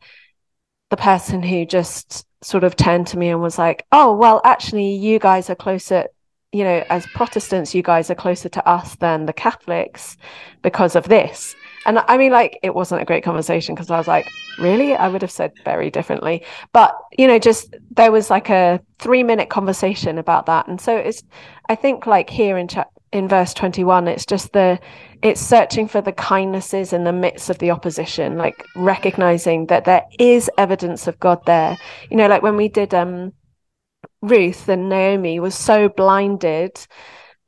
the 0.91 0.97
person 0.97 1.43
who 1.43 1.65
just 1.65 2.27
sort 2.43 2.65
of 2.65 2.77
turned 2.77 3.07
to 3.09 3.19
me 3.19 3.29
and 3.29 3.41
was 3.41 3.59
like, 3.59 3.87
"Oh, 3.93 4.15
well, 4.15 4.41
actually, 4.45 4.95
you 4.95 5.19
guys 5.19 5.51
are 5.51 5.55
closer." 5.55 6.07
You 6.53 6.65
know, 6.65 6.85
as 6.91 7.07
Protestants, 7.07 7.75
you 7.75 7.83
guys 7.83 8.11
are 8.11 8.17
closer 8.17 8.49
to 8.49 8.69
us 8.69 8.97
than 8.97 9.27
the 9.27 9.33
Catholics 9.33 10.17
because 10.63 10.97
of 10.97 11.05
this. 11.09 11.55
And 11.87 11.99
I 11.99 12.19
mean, 12.19 12.33
like, 12.33 12.59
it 12.63 12.75
wasn't 12.75 13.01
a 13.01 13.05
great 13.05 13.25
conversation 13.25 13.75
because 13.75 13.91
I 13.91 13.97
was 13.97 14.09
like, 14.09 14.29
really? 14.59 14.95
I 14.95 15.09
would 15.09 15.23
have 15.23 15.31
said 15.31 15.53
very 15.65 15.91
differently. 15.91 16.45
But, 16.73 16.95
you 17.17 17.27
know, 17.27 17.39
just 17.39 17.75
there 17.93 18.13
was 18.13 18.31
like 18.31 18.51
a 18.51 18.81
three 18.99 19.23
minute 19.23 19.49
conversation 19.49 20.19
about 20.19 20.47
that. 20.47 20.69
And 20.69 20.81
so 20.81 20.97
it's, 20.97 21.23
I 21.69 21.75
think, 21.75 22.07
like 22.07 22.29
here 22.29 22.59
in, 22.59 22.69
cha- 22.69 22.91
in 23.13 23.29
verse 23.29 23.55
21, 23.55 24.09
it's 24.09 24.27
just 24.27 24.53
the, 24.53 24.79
it's 25.23 25.41
searching 25.41 25.89
for 25.89 26.01
the 26.01 26.13
kindnesses 26.13 26.93
in 26.93 27.05
the 27.05 27.13
midst 27.13 27.51
of 27.51 27.59
the 27.59 27.71
opposition, 27.71 28.39
like 28.39 28.65
recognizing 28.75 29.67
that 29.67 29.85
there 29.85 30.05
is 30.19 30.51
evidence 30.57 31.07
of 31.07 31.21
God 31.21 31.45
there. 31.47 31.77
You 32.11 32.17
know, 32.17 32.27
like 32.29 32.43
when 32.43 32.57
we 32.57 32.69
did 32.69 32.95
um, 32.95 33.33
Ruth 34.23 34.69
and 34.69 34.89
Naomi 34.89 35.41
was 35.41 35.55
so 35.55 35.89
blinded 35.89 36.87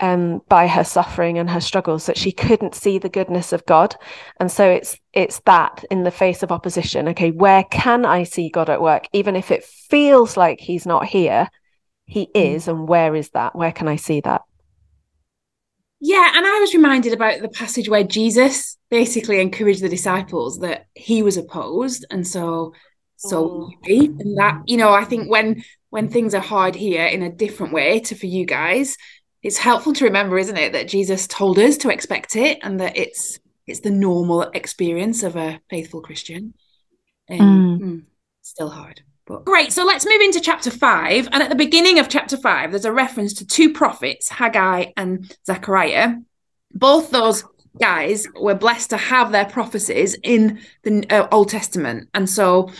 um, 0.01 0.43
by 0.49 0.67
her 0.67 0.85
suffering 0.85 1.39
and 1.39 1.49
her 1.49 1.61
struggles 1.61 2.07
that 2.07 2.19
she 2.19 2.33
couldn't 2.33 2.75
see 2.75 2.99
the 2.99 3.09
goodness 3.09 3.53
of 3.53 3.65
God. 3.67 3.95
And 4.41 4.51
so 4.51 4.69
it's 4.69 4.99
it's 5.13 5.41
that 5.47 5.85
in 5.91 6.03
the 6.03 6.11
face 6.11 6.43
of 6.43 6.53
opposition. 6.53 7.09
Okay, 7.09 7.31
where 7.31 7.65
can 7.65 8.05
I 8.05 8.25
see 8.25 8.51
God 8.51 8.69
at 8.69 8.83
work, 8.83 9.05
even 9.13 9.37
if 9.37 9.51
it 9.51 9.65
feels 9.65 10.37
like 10.37 10.61
He's 10.61 10.87
not 10.87 11.07
here? 11.07 11.49
He 12.05 12.25
hmm. 12.25 12.31
is, 12.35 12.69
and 12.69 12.89
where 12.89 13.15
is 13.15 13.31
that? 13.31 13.55
Where 13.55 13.73
can 13.73 13.89
I 13.89 13.97
see 13.97 14.21
that? 14.23 14.43
Yeah, 16.05 16.33
and 16.35 16.45
I 16.45 16.59
was 16.59 16.75
reminded 16.75 17.13
about 17.13 17.43
the 17.43 17.49
passage 17.49 17.89
where 17.89 18.03
Jesus 18.03 18.77
basically 18.91 19.41
encouraged 19.41 19.83
the 19.83 19.89
disciples 19.89 20.59
that 20.59 20.87
he 20.97 21.23
was 21.23 21.37
opposed, 21.37 22.05
and 22.11 22.27
so 22.27 22.75
so 23.17 23.71
mm. 23.89 24.21
and 24.21 24.37
that 24.37 24.63
you 24.67 24.77
know 24.77 24.93
I 24.93 25.05
think 25.05 25.31
when 25.31 25.63
when 25.91 26.09
things 26.09 26.35
are 26.35 26.41
hard 26.41 26.75
here 26.75 27.07
in 27.07 27.23
a 27.23 27.31
different 27.31 27.73
way 27.73 28.01
to 28.01 28.17
for 28.17 28.27
you 28.27 28.45
guys, 28.45 28.97
it's 29.45 29.59
helpful 29.59 29.93
to 29.93 30.05
remember, 30.07 30.39
isn't 30.39 30.57
it, 30.57 30.73
that 30.73 30.89
Jesus 30.89 31.29
told 31.29 31.57
us 31.61 31.77
to 31.79 31.91
expect 31.91 32.35
it 32.35 32.59
and 32.63 32.81
that 32.81 32.97
it's 32.97 33.39
it's 33.69 33.81
the 33.81 33.91
normal 33.93 34.43
experience 34.55 35.23
of 35.23 35.37
a 35.37 35.61
faithful 35.71 36.03
Christian. 36.03 36.55
Um, 37.31 37.79
mm. 37.81 38.03
Still 38.43 38.71
hard. 38.71 39.03
Great. 39.41 39.73
So 39.73 39.85
let's 39.85 40.07
move 40.07 40.21
into 40.21 40.41
chapter 40.41 40.71
five. 40.71 41.29
And 41.33 41.43
at 41.43 41.49
the 41.49 41.55
beginning 41.55 41.99
of 41.99 42.09
chapter 42.09 42.37
five, 42.37 42.71
there's 42.71 42.85
a 42.85 42.93
reference 42.93 43.35
to 43.35 43.47
two 43.47 43.73
prophets, 43.73 44.29
Haggai 44.29 44.93
and 44.97 45.35
Zechariah. 45.47 46.17
Both 46.73 47.11
those 47.11 47.45
guys 47.81 48.27
were 48.39 48.55
blessed 48.55 48.91
to 48.91 48.97
have 48.97 49.33
their 49.33 49.47
prophecies 49.47 50.15
in 50.23 50.61
the 50.83 51.07
uh, 51.11 51.29
Old 51.33 51.49
Testament. 51.49 52.09
And 52.13 52.29
so 52.29 52.71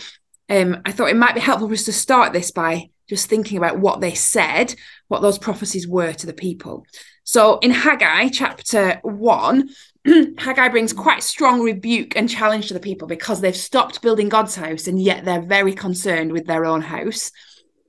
um, 0.49 0.81
I 0.85 0.91
thought 0.91 1.09
it 1.09 1.15
might 1.15 1.35
be 1.35 1.41
helpful 1.41 1.67
for 1.67 1.73
us 1.73 1.85
to 1.85 1.93
start 1.93 2.33
this 2.33 2.51
by 2.51 2.89
just 3.09 3.27
thinking 3.27 3.57
about 3.57 3.79
what 3.79 4.01
they 4.01 4.13
said, 4.13 4.75
what 5.07 5.21
those 5.21 5.39
prophecies 5.39 5.87
were 5.87 6.13
to 6.13 6.25
the 6.27 6.33
people. 6.33 6.85
So 7.23 7.57
in 7.59 7.71
Haggai 7.71 8.29
chapter 8.29 8.99
one, 9.03 9.69
Haggai 10.37 10.69
brings 10.69 10.91
quite 10.91 11.23
strong 11.23 11.61
rebuke 11.61 12.15
and 12.15 12.29
challenge 12.29 12.67
to 12.67 12.73
the 12.73 12.79
people 12.79 13.07
because 13.07 13.39
they've 13.39 13.55
stopped 13.55 14.01
building 14.01 14.29
God's 14.29 14.55
house 14.55 14.87
and 14.87 15.01
yet 15.01 15.23
they're 15.23 15.41
very 15.41 15.73
concerned 15.73 16.31
with 16.31 16.45
their 16.45 16.65
own 16.65 16.81
house. 16.81 17.31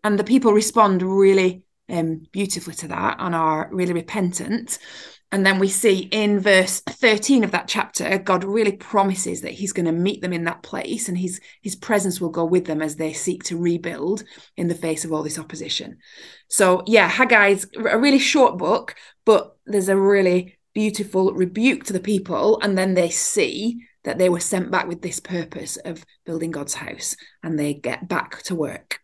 And 0.05 0.19
the 0.19 0.25
people 0.25 0.53
respond 0.53 1.03
really 1.03 1.63
um, 1.89 2.27
beautifully 2.31 2.75
to 2.75 2.89
that 2.89 3.17
and 3.19 3.35
are 3.35 3.69
really 3.73 3.93
repentant. 3.93 4.79
And 5.33 5.45
then 5.45 5.59
we 5.59 5.67
see 5.67 6.09
in 6.13 6.39
verse 6.39 6.81
13 6.89 7.43
of 7.43 7.51
that 7.51 7.67
chapter, 7.67 8.19
God 8.19 8.45
really 8.45 8.77
promises 8.77 9.41
that 9.41 9.51
he's 9.51 9.73
going 9.73 9.87
to 9.87 9.93
meet 9.93 10.21
them 10.21 10.33
in 10.33 10.45
that 10.45 10.63
place 10.63 11.09
and 11.09 11.19
his, 11.19 11.41
his 11.61 11.75
presence 11.75 12.21
will 12.21 12.31
go 12.31 12.45
with 12.45 12.67
them 12.67 12.81
as 12.81 12.95
they 12.95 13.13
seek 13.13 13.43
to 13.45 13.59
rebuild 13.59 14.23
in 14.57 14.69
the 14.69 14.77
face 14.77 15.05
of 15.05 15.13
all 15.13 15.25
this 15.25 15.39
opposition. 15.39 15.99
So, 16.47 16.85
yeah, 16.87 17.09
Haggai's 17.11 17.67
a 17.77 17.99
really 17.99 18.21
short 18.21 18.59
book, 18.59 18.95
but 19.25 19.57
there's 19.67 19.89
a 19.89 19.97
really 19.97 20.59
beautiful 20.75 21.33
rebuke 21.33 21.85
to 21.85 21.93
the 21.93 22.01
people. 22.01 22.61
And 22.61 22.77
then 22.77 22.95
they 22.95 23.11
see 23.11 23.81
that 24.05 24.19
they 24.19 24.29
were 24.29 24.41
sent 24.41 24.71
back 24.71 24.87
with 24.87 25.03
this 25.03 25.21
purpose 25.21 25.77
of 25.79 26.05
building 26.27 26.51
God's 26.51 26.75
house 26.75 27.17
and 27.43 27.59
they 27.59 27.75
get 27.75 28.09
back 28.09 28.43
to 28.43 28.55
work. 28.55 29.01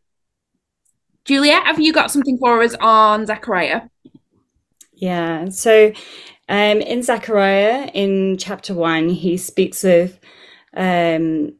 Juliet, 1.25 1.65
have 1.65 1.81
you 1.81 1.93
got 1.93 2.11
something 2.11 2.39
for 2.39 2.62
us 2.62 2.75
on 2.81 3.27
Zechariah? 3.27 3.83
Yeah. 4.95 5.49
So 5.49 5.93
um, 6.49 6.81
in 6.81 7.03
Zechariah, 7.03 7.91
in 7.95 8.37
chapter 8.37 8.75
one, 8.75 9.09
he 9.09 9.37
speaks 9.37 9.85
of 9.85 10.19
um, 10.77 11.57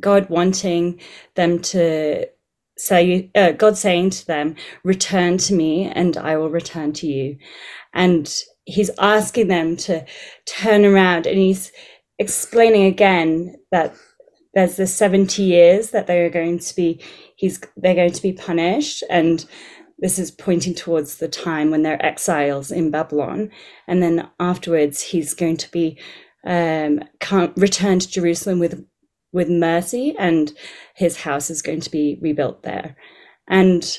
God 0.00 0.28
wanting 0.28 1.00
them 1.34 1.60
to 1.60 2.26
say, 2.76 3.30
uh, 3.34 3.52
God 3.52 3.78
saying 3.78 4.10
to 4.10 4.26
them, 4.26 4.56
Return 4.82 5.38
to 5.38 5.54
me, 5.54 5.84
and 5.86 6.16
I 6.16 6.36
will 6.36 6.50
return 6.50 6.92
to 6.94 7.06
you. 7.06 7.38
And 7.92 8.32
he's 8.64 8.90
asking 8.98 9.48
them 9.48 9.76
to 9.76 10.04
turn 10.46 10.84
around, 10.84 11.26
and 11.26 11.38
he's 11.38 11.72
explaining 12.18 12.86
again 12.86 13.56
that 13.70 13.94
there's 14.54 14.76
the 14.76 14.86
70 14.86 15.42
years 15.42 15.90
that 15.90 16.06
they 16.06 16.20
are 16.20 16.30
going 16.30 16.60
to 16.60 16.76
be 16.76 17.00
he's 17.34 17.60
they're 17.76 17.96
going 17.96 18.12
to 18.12 18.22
be 18.22 18.32
punished 18.32 19.02
and 19.10 19.46
this 19.98 20.18
is 20.18 20.30
pointing 20.30 20.74
towards 20.74 21.16
the 21.16 21.28
time 21.28 21.70
when 21.70 21.82
they're 21.82 22.04
exiles 22.04 22.70
in 22.70 22.90
Babylon. 22.90 23.50
And 23.86 24.02
then 24.02 24.28
afterwards, 24.40 25.00
he's 25.00 25.34
going 25.34 25.56
to 25.58 25.70
be 25.70 25.98
um, 26.44 27.00
returned 27.56 28.02
to 28.02 28.10
Jerusalem 28.10 28.58
with, 28.58 28.84
with 29.32 29.48
mercy, 29.48 30.14
and 30.18 30.52
his 30.94 31.16
house 31.16 31.48
is 31.48 31.62
going 31.62 31.80
to 31.80 31.90
be 31.90 32.18
rebuilt 32.20 32.62
there. 32.64 32.96
And 33.48 33.98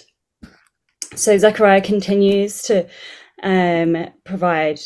so 1.16 1.38
Zechariah 1.38 1.82
continues 1.82 2.62
to 2.64 2.88
um, 3.44 4.08
provide 4.24 4.80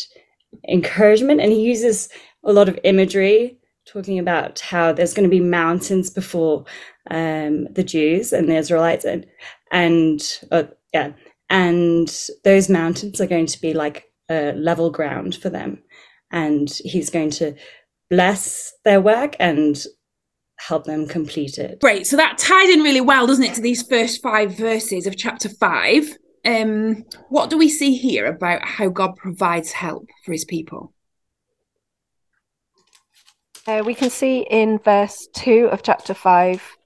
encouragement, 0.68 1.42
and 1.42 1.52
he 1.52 1.62
uses 1.62 2.10
a 2.44 2.54
lot 2.54 2.70
of 2.70 2.80
imagery 2.84 3.58
talking 3.86 4.20
about 4.20 4.60
how 4.60 4.94
there's 4.94 5.14
going 5.14 5.30
to 5.30 5.36
be 5.36 5.40
mountains 5.40 6.10
before 6.10 6.66
um, 7.12 7.68
the 7.74 7.84
Jews 7.84 8.34
and 8.34 8.50
the 8.50 8.56
Israelites, 8.56 9.06
and 9.06 9.26
and 9.72 10.40
uh, 10.52 10.64
yeah. 10.94 11.12
And 11.52 12.16
those 12.44 12.70
mountains 12.70 13.20
are 13.20 13.26
going 13.26 13.48
to 13.48 13.60
be 13.60 13.74
like 13.74 14.12
a 14.30 14.52
level 14.54 14.92
ground 14.92 15.34
for 15.34 15.50
them. 15.50 15.82
And 16.32 16.70
he's 16.70 17.10
going 17.10 17.32
to 17.32 17.56
bless 18.08 18.72
their 18.86 19.02
work 19.02 19.36
and 19.40 19.84
help 20.60 20.86
them 20.86 21.08
complete 21.08 21.58
it. 21.58 21.80
Great. 21.80 22.06
So 22.06 22.18
that 22.18 22.38
ties 22.38 22.70
in 22.70 22.82
really 22.82 23.02
well, 23.02 23.26
doesn't 23.26 23.44
it, 23.44 23.56
to 23.56 23.62
these 23.62 23.82
first 23.82 24.22
five 24.22 24.56
verses 24.56 25.08
of 25.08 25.18
chapter 25.18 25.50
five. 25.50 26.04
Um, 26.46 27.06
what 27.30 27.50
do 27.50 27.58
we 27.58 27.70
see 27.70 27.96
here 27.96 28.26
about 28.26 28.64
how 28.64 28.90
God 28.90 29.16
provides 29.16 29.72
help 29.72 30.08
for 30.24 30.32
his 30.32 30.46
people? 30.46 30.94
Uh, 33.68 33.84
we 33.86 33.94
can 33.94 34.10
see 34.10 34.48
in 34.50 34.80
verse 34.80 35.28
2 35.34 35.70
of 35.72 35.84
chapter 35.84 36.14
5 36.14 36.78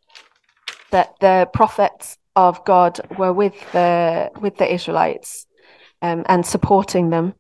that 0.92 1.14
the 1.22 1.48
prophets 1.54 2.18
of 2.36 2.64
God 2.66 3.00
were 3.18 3.34
with 3.34 3.54
the 3.72 4.32
with 4.42 4.58
the 4.58 4.72
Israelites 4.72 5.46
um, 6.02 6.24
and 6.28 6.46
supporting 6.46 7.10
them. 7.10 7.34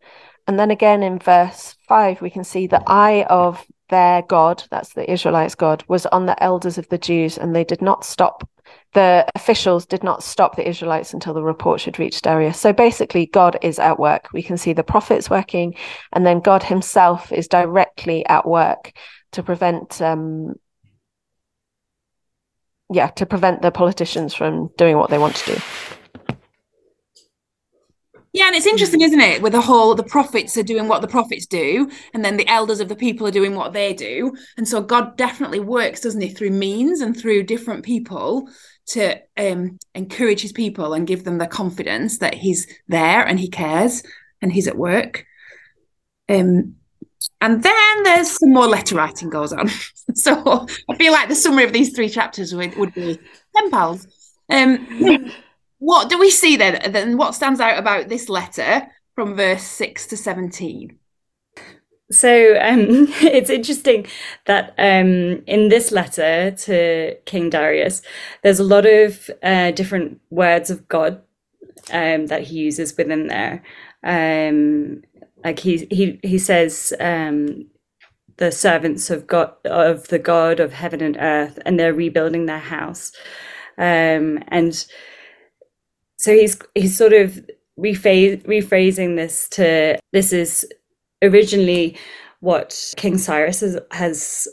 And 0.47 0.59
then 0.59 0.71
again 0.71 1.03
in 1.03 1.19
verse 1.19 1.75
five, 1.87 2.21
we 2.21 2.29
can 2.29 2.43
see 2.43 2.67
the 2.67 2.83
eye 2.87 3.25
of 3.29 3.65
their 3.89 4.23
God, 4.23 4.63
that's 4.71 4.93
the 4.93 5.09
Israelites' 5.09 5.55
God, 5.55 5.83
was 5.87 6.05
on 6.07 6.25
the 6.25 6.41
elders 6.41 6.77
of 6.77 6.89
the 6.89 6.97
Jews, 6.97 7.37
and 7.37 7.55
they 7.55 7.63
did 7.63 7.81
not 7.81 8.03
stop. 8.05 8.47
The 8.93 9.25
officials 9.35 9.85
did 9.85 10.03
not 10.03 10.23
stop 10.23 10.55
the 10.55 10.67
Israelites 10.67 11.13
until 11.13 11.33
the 11.33 11.43
report 11.43 11.81
should 11.81 11.97
reach 11.97 12.21
Darius. 12.21 12.59
So 12.59 12.73
basically, 12.73 13.25
God 13.25 13.57
is 13.61 13.79
at 13.79 13.99
work. 13.99 14.29
We 14.33 14.43
can 14.43 14.57
see 14.57 14.73
the 14.73 14.83
prophets 14.83 15.29
working, 15.29 15.75
and 16.11 16.25
then 16.25 16.41
God 16.41 16.63
Himself 16.63 17.31
is 17.31 17.47
directly 17.47 18.25
at 18.27 18.47
work 18.47 18.91
to 19.31 19.41
prevent 19.41 20.01
um, 20.01 20.53
yeah, 22.91 23.07
to 23.07 23.25
prevent 23.25 23.61
the 23.61 23.71
politicians 23.71 24.33
from 24.33 24.69
doing 24.77 24.97
what 24.97 25.09
they 25.09 25.17
want 25.17 25.35
to 25.37 25.55
do. 25.55 25.61
Yeah, 28.33 28.47
and 28.47 28.55
it's 28.55 28.65
interesting, 28.65 29.01
isn't 29.01 29.19
it? 29.19 29.43
With 29.43 29.53
the 29.53 29.61
whole, 29.61 29.93
the 29.93 30.03
prophets 30.03 30.57
are 30.57 30.63
doing 30.63 30.87
what 30.87 31.01
the 31.01 31.07
prophets 31.07 31.45
do, 31.45 31.89
and 32.15 32.25
then 32.25 32.35
the 32.35 32.47
elders 32.47 32.79
of 32.79 32.89
the 32.89 32.95
people 32.95 33.27
are 33.27 33.31
doing 33.31 33.53
what 33.53 33.73
they 33.73 33.93
do. 33.93 34.35
And 34.57 34.67
so 34.67 34.81
God 34.81 35.17
definitely 35.17 35.59
works, 35.59 36.01
doesn't 36.01 36.19
he, 36.19 36.29
through 36.29 36.49
means 36.49 37.01
and 37.01 37.15
through 37.15 37.43
different 37.43 37.85
people 37.85 38.49
to 38.87 39.21
um, 39.37 39.77
encourage 39.93 40.41
his 40.41 40.51
people 40.51 40.93
and 40.95 41.05
give 41.05 41.23
them 41.23 41.37
the 41.37 41.45
confidence 41.45 42.17
that 42.17 42.33
he's 42.33 42.65
there 42.87 43.25
and 43.25 43.39
he 43.39 43.49
cares 43.49 44.01
and 44.41 44.51
he's 44.51 44.67
at 44.67 44.77
work. 44.77 45.25
Um, 46.27 46.75
and 47.39 47.61
then 47.61 48.03
there's 48.03 48.31
some 48.31 48.51
more 48.51 48.67
letter 48.67 48.95
writing 48.95 49.29
goes 49.29 49.53
on. 49.53 49.69
so 50.15 50.65
I 50.89 50.95
feel 50.95 51.11
like 51.11 51.29
the 51.29 51.35
summary 51.35 51.65
of 51.65 51.73
these 51.73 51.95
three 51.95 52.09
chapters 52.09 52.53
would, 52.55 52.75
would 52.77 52.95
be 52.95 53.19
pen 53.55 53.69
pals. 53.69 54.07
Um, 54.49 55.31
what 55.83 56.09
do 56.09 56.17
we 56.17 56.29
see 56.29 56.55
then? 56.55 56.93
Then 56.93 57.17
what 57.17 57.35
stands 57.35 57.59
out 57.59 57.77
about 57.77 58.07
this 58.07 58.29
letter 58.29 58.87
from 59.15 59.35
verse 59.35 59.63
six 59.63 60.07
to 60.07 60.15
seventeen? 60.15 60.97
So 62.09 62.57
um, 62.61 63.07
it's 63.21 63.49
interesting 63.49 64.07
that 64.45 64.73
um, 64.77 65.43
in 65.45 65.67
this 65.67 65.91
letter 65.91 66.51
to 66.51 67.15
King 67.25 67.49
Darius, 67.49 68.01
there's 68.43 68.61
a 68.61 68.63
lot 68.63 68.85
of 68.85 69.29
uh, 69.41 69.71
different 69.71 70.21
words 70.29 70.69
of 70.69 70.87
God 70.87 71.21
um, 71.91 72.27
that 72.27 72.43
he 72.43 72.59
uses 72.59 72.95
within 72.95 73.27
there. 73.27 73.61
Um, 74.03 75.03
like 75.43 75.59
he 75.59 75.85
he 75.91 76.17
he 76.23 76.39
says 76.39 76.93
um, 77.01 77.67
the 78.37 78.53
servants 78.53 79.09
of 79.09 79.27
God 79.27 79.53
of 79.65 80.07
the 80.07 80.19
God 80.19 80.61
of 80.61 80.71
heaven 80.71 81.01
and 81.01 81.17
earth, 81.19 81.59
and 81.65 81.77
they're 81.77 81.93
rebuilding 81.93 82.45
their 82.45 82.59
house, 82.59 83.11
um, 83.77 84.39
and 84.47 84.85
so 86.17 86.33
he's 86.33 86.57
he's 86.75 86.97
sort 86.97 87.13
of 87.13 87.43
rephrase, 87.79 88.43
rephrasing 88.43 89.15
this 89.15 89.47
to 89.49 89.97
this 90.11 90.33
is 90.33 90.67
originally 91.21 91.97
what 92.39 92.93
King 92.97 93.17
Cyrus 93.17 93.61
has, 93.61 93.79
has 93.91 94.47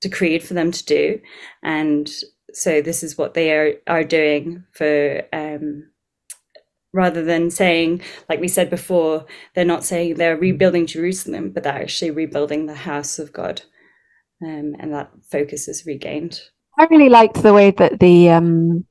decreed 0.00 0.42
for 0.42 0.54
them 0.54 0.72
to 0.72 0.84
do, 0.84 1.20
and 1.62 2.10
so 2.52 2.80
this 2.80 3.02
is 3.02 3.18
what 3.18 3.34
they 3.34 3.52
are 3.52 3.74
are 3.86 4.04
doing 4.04 4.64
for 4.72 5.22
um, 5.32 5.90
rather 6.92 7.22
than 7.24 7.50
saying, 7.50 8.02
like 8.28 8.40
we 8.40 8.48
said 8.48 8.70
before, 8.70 9.26
they're 9.54 9.64
not 9.64 9.84
saying 9.84 10.14
they're 10.14 10.36
rebuilding 10.36 10.86
Jerusalem, 10.86 11.50
but 11.50 11.62
they're 11.62 11.82
actually 11.82 12.10
rebuilding 12.10 12.66
the 12.66 12.74
house 12.74 13.18
of 13.18 13.32
God. 13.32 13.62
Um, 14.42 14.76
and 14.78 14.92
that 14.92 15.10
focus 15.30 15.68
is 15.68 15.84
regained. 15.84 16.40
I 16.78 16.86
really 16.90 17.08
liked 17.08 17.42
the 17.42 17.52
way 17.52 17.72
that 17.72 17.98
the 17.98 18.30
um, 18.30 18.86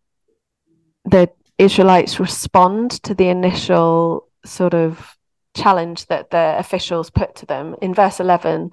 the 1.06 1.30
Israelites 1.58 2.20
respond 2.20 2.92
to 3.04 3.14
the 3.14 3.30
initial 3.30 4.28
sort 4.46 4.74
of 4.74 5.16
challenge 5.56 6.06
that 6.08 6.30
the 6.30 6.56
officials 6.58 7.10
put 7.10 7.36
to 7.36 7.46
them. 7.46 7.76
In 7.82 7.94
verse 7.94 8.20
11, 8.20 8.72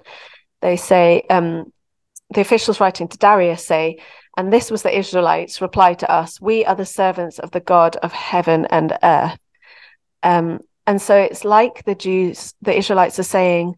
they 0.61 0.75
say, 0.75 1.23
um, 1.29 1.71
the 2.29 2.41
officials 2.41 2.79
writing 2.79 3.07
to 3.07 3.17
Darius 3.17 3.65
say, 3.65 3.97
and 4.37 4.51
this 4.51 4.69
was 4.69 4.83
the 4.83 4.95
Israelites' 4.95 5.61
reply 5.61 5.93
to 5.95 6.11
us 6.11 6.41
We 6.41 6.65
are 6.65 6.75
the 6.75 6.85
servants 6.85 7.39
of 7.39 7.51
the 7.51 7.59
God 7.59 7.95
of 7.97 8.11
heaven 8.11 8.65
and 8.65 8.97
earth. 9.01 9.39
Um, 10.23 10.59
And 10.87 11.01
so 11.01 11.15
it's 11.15 11.43
like 11.43 11.83
the 11.85 11.95
Jews, 11.95 12.53
the 12.61 12.77
Israelites 12.77 13.17
are 13.19 13.23
saying, 13.23 13.75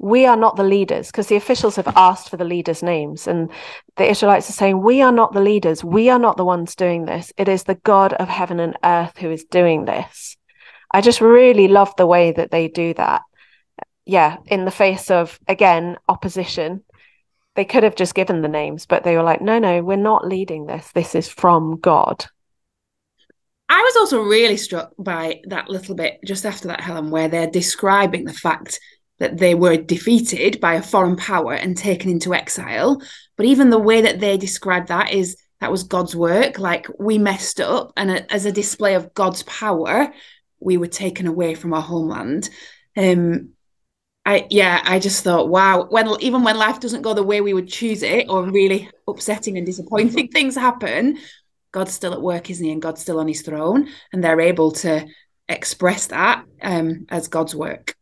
we 0.00 0.24
are 0.24 0.36
not 0.36 0.56
the 0.56 0.64
leaders 0.64 1.08
because 1.08 1.26
the 1.26 1.36
officials 1.36 1.76
have 1.76 1.92
asked 1.94 2.30
for 2.30 2.38
the 2.38 2.44
leaders' 2.44 2.82
names. 2.82 3.26
And 3.26 3.50
the 3.96 4.08
Israelites 4.08 4.48
are 4.48 4.54
saying, 4.54 4.82
we 4.82 5.02
are 5.02 5.12
not 5.12 5.34
the 5.34 5.42
leaders. 5.42 5.84
We 5.84 6.08
are 6.08 6.18
not 6.18 6.38
the 6.38 6.44
ones 6.44 6.74
doing 6.74 7.04
this. 7.04 7.34
It 7.36 7.48
is 7.48 7.64
the 7.64 7.74
God 7.74 8.14
of 8.14 8.26
heaven 8.26 8.60
and 8.60 8.78
earth 8.82 9.18
who 9.18 9.30
is 9.30 9.44
doing 9.44 9.84
this. 9.84 10.38
I 10.90 11.02
just 11.02 11.20
really 11.20 11.68
love 11.68 11.94
the 11.96 12.06
way 12.06 12.32
that 12.32 12.50
they 12.50 12.66
do 12.66 12.94
that. 12.94 13.20
Yeah, 14.06 14.38
in 14.46 14.64
the 14.64 14.70
face 14.70 15.10
of, 15.10 15.38
again, 15.46 15.98
opposition. 16.08 16.82
They 17.54 17.66
could 17.66 17.82
have 17.82 17.94
just 17.94 18.14
given 18.14 18.40
the 18.40 18.48
names, 18.48 18.86
but 18.86 19.04
they 19.04 19.16
were 19.16 19.22
like, 19.22 19.42
no, 19.42 19.58
no, 19.58 19.82
we're 19.82 19.96
not 19.96 20.26
leading 20.26 20.64
this. 20.64 20.90
This 20.94 21.14
is 21.14 21.28
from 21.28 21.78
God. 21.78 22.24
I 23.68 23.82
was 23.82 23.96
also 23.96 24.22
really 24.22 24.56
struck 24.56 24.92
by 24.98 25.42
that 25.48 25.68
little 25.68 25.94
bit 25.94 26.20
just 26.24 26.46
after 26.46 26.68
that, 26.68 26.80
Helen, 26.80 27.10
where 27.10 27.28
they're 27.28 27.50
describing 27.50 28.24
the 28.24 28.32
fact 28.32 28.80
that 29.20 29.38
they 29.38 29.54
were 29.54 29.76
defeated 29.76 30.60
by 30.60 30.74
a 30.74 30.82
foreign 30.82 31.14
power 31.14 31.54
and 31.54 31.76
taken 31.76 32.10
into 32.10 32.34
exile. 32.34 33.00
But 33.36 33.46
even 33.46 33.70
the 33.70 33.78
way 33.78 34.00
that 34.00 34.18
they 34.18 34.36
describe 34.36 34.88
that 34.88 35.12
is 35.12 35.36
that 35.60 35.70
was 35.70 35.84
God's 35.84 36.16
work. 36.16 36.58
Like 36.58 36.88
we 36.98 37.18
messed 37.18 37.60
up, 37.60 37.92
and 37.96 38.10
as 38.30 38.46
a 38.46 38.52
display 38.52 38.94
of 38.94 39.14
God's 39.14 39.42
power, 39.44 40.12
we 40.58 40.78
were 40.78 40.86
taken 40.86 41.26
away 41.26 41.54
from 41.54 41.74
our 41.74 41.82
homeland. 41.82 42.48
Um, 42.96 43.50
I 44.24 44.46
yeah, 44.50 44.80
I 44.84 44.98
just 44.98 45.22
thought, 45.22 45.48
wow, 45.48 45.86
when 45.88 46.08
even 46.20 46.42
when 46.42 46.56
life 46.56 46.80
doesn't 46.80 47.02
go 47.02 47.14
the 47.14 47.22
way 47.22 47.42
we 47.42 47.54
would 47.54 47.68
choose 47.68 48.02
it, 48.02 48.26
or 48.28 48.50
really 48.50 48.90
upsetting 49.06 49.58
and 49.58 49.66
disappointing 49.66 50.28
things 50.32 50.54
happen, 50.54 51.18
God's 51.72 51.92
still 51.92 52.14
at 52.14 52.22
work, 52.22 52.48
isn't 52.48 52.64
he? 52.64 52.72
And 52.72 52.82
God's 52.82 53.02
still 53.02 53.20
on 53.20 53.28
his 53.28 53.42
throne, 53.42 53.88
and 54.12 54.24
they're 54.24 54.40
able 54.40 54.72
to 54.72 55.06
express 55.46 56.06
that 56.06 56.44
um, 56.62 57.06
as 57.10 57.28
God's 57.28 57.54
work. 57.54 57.96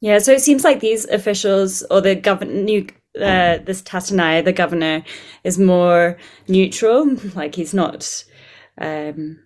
Yeah, 0.00 0.18
so 0.18 0.32
it 0.32 0.40
seems 0.40 0.64
like 0.64 0.80
these 0.80 1.04
officials 1.06 1.82
or 1.90 2.00
the 2.00 2.14
governor, 2.14 2.52
new 2.52 2.86
uh, 3.16 3.58
this 3.58 3.82
Tattenai, 3.82 4.44
the 4.44 4.52
governor, 4.52 5.02
is 5.44 5.58
more 5.58 6.16
neutral. 6.48 7.16
Like 7.34 7.54
he's 7.54 7.74
not 7.74 8.24
um, 8.78 9.40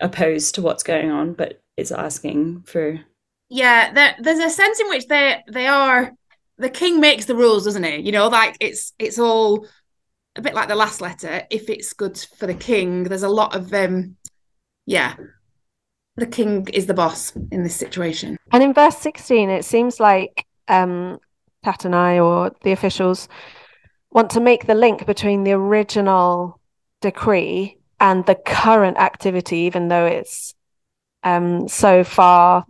opposed 0.00 0.54
to 0.54 0.62
what's 0.62 0.82
going 0.82 1.10
on, 1.10 1.34
but 1.34 1.60
is 1.76 1.92
asking 1.92 2.62
for. 2.62 3.00
Yeah, 3.48 3.92
there, 3.92 4.16
there's 4.18 4.38
a 4.38 4.50
sense 4.50 4.80
in 4.80 4.88
which 4.88 5.06
they 5.08 5.42
they 5.50 5.66
are. 5.66 6.12
The 6.58 6.70
king 6.70 7.00
makes 7.00 7.26
the 7.26 7.36
rules, 7.36 7.64
doesn't 7.64 7.84
he? 7.84 7.96
You 7.96 8.12
know, 8.12 8.28
like 8.28 8.56
it's 8.60 8.94
it's 8.98 9.18
all 9.18 9.66
a 10.36 10.42
bit 10.42 10.54
like 10.54 10.68
the 10.68 10.74
last 10.74 11.02
letter. 11.02 11.46
If 11.50 11.68
it's 11.68 11.92
good 11.92 12.18
for 12.38 12.46
the 12.46 12.54
king, 12.54 13.04
there's 13.04 13.22
a 13.22 13.28
lot 13.28 13.54
of 13.54 13.72
um, 13.74 14.16
yeah, 14.86 15.16
the 16.16 16.26
king 16.26 16.66
is 16.72 16.86
the 16.86 16.94
boss 16.94 17.32
in 17.50 17.62
this 17.62 17.76
situation. 17.76 18.38
And 18.52 18.62
in 18.62 18.72
verse 18.72 18.96
16, 18.98 19.50
it 19.50 19.64
seems 19.64 20.00
like 20.00 20.46
um, 20.68 21.18
Tattenai 21.64 22.24
or 22.24 22.52
the 22.62 22.72
officials 22.72 23.28
want 24.10 24.30
to 24.30 24.40
make 24.40 24.66
the 24.66 24.74
link 24.74 25.04
between 25.06 25.44
the 25.44 25.52
original 25.52 26.60
decree 27.02 27.78
and 28.00 28.24
the 28.24 28.34
current 28.34 28.96
activity, 28.98 29.58
even 29.58 29.88
though 29.88 30.06
it's 30.06 30.54
um, 31.22 31.68
so 31.68 32.02
far 32.02 32.64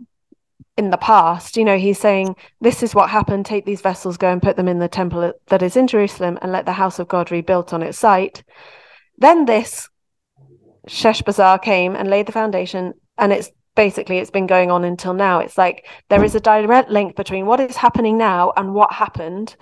in 0.77 0.89
the 0.89 0.97
past. 0.97 1.55
You 1.55 1.63
know, 1.63 1.77
he's 1.77 1.99
saying, 1.99 2.35
This 2.59 2.83
is 2.83 2.93
what 2.93 3.09
happened. 3.09 3.45
Take 3.45 3.65
these 3.65 3.81
vessels, 3.81 4.17
go 4.17 4.31
and 4.31 4.41
put 4.41 4.57
them 4.57 4.67
in 4.67 4.79
the 4.79 4.89
temple 4.89 5.33
that 5.47 5.61
is 5.61 5.77
in 5.77 5.87
Jerusalem, 5.87 6.37
and 6.41 6.51
let 6.51 6.65
the 6.65 6.73
house 6.73 6.99
of 6.99 7.07
God 7.07 7.31
rebuilt 7.31 7.73
on 7.73 7.81
its 7.81 7.97
site. 7.97 8.43
Then 9.17 9.45
this 9.45 9.89
Sheshbazzar 10.87 11.61
came 11.61 11.95
and 11.95 12.09
laid 12.09 12.25
the 12.25 12.31
foundation 12.31 12.93
and 13.17 13.33
it's 13.33 13.51
basically 13.75 14.17
it's 14.17 14.31
been 14.31 14.47
going 14.47 14.71
on 14.71 14.83
until 14.83 15.13
now. 15.13 15.39
It's 15.39 15.57
like 15.57 15.87
there 16.09 16.23
is 16.23 16.35
a 16.35 16.39
direct 16.39 16.89
link 16.89 17.15
between 17.15 17.45
what 17.45 17.59
is 17.59 17.77
happening 17.77 18.17
now 18.17 18.51
and 18.57 18.73
what 18.73 18.91
happened 18.91 19.55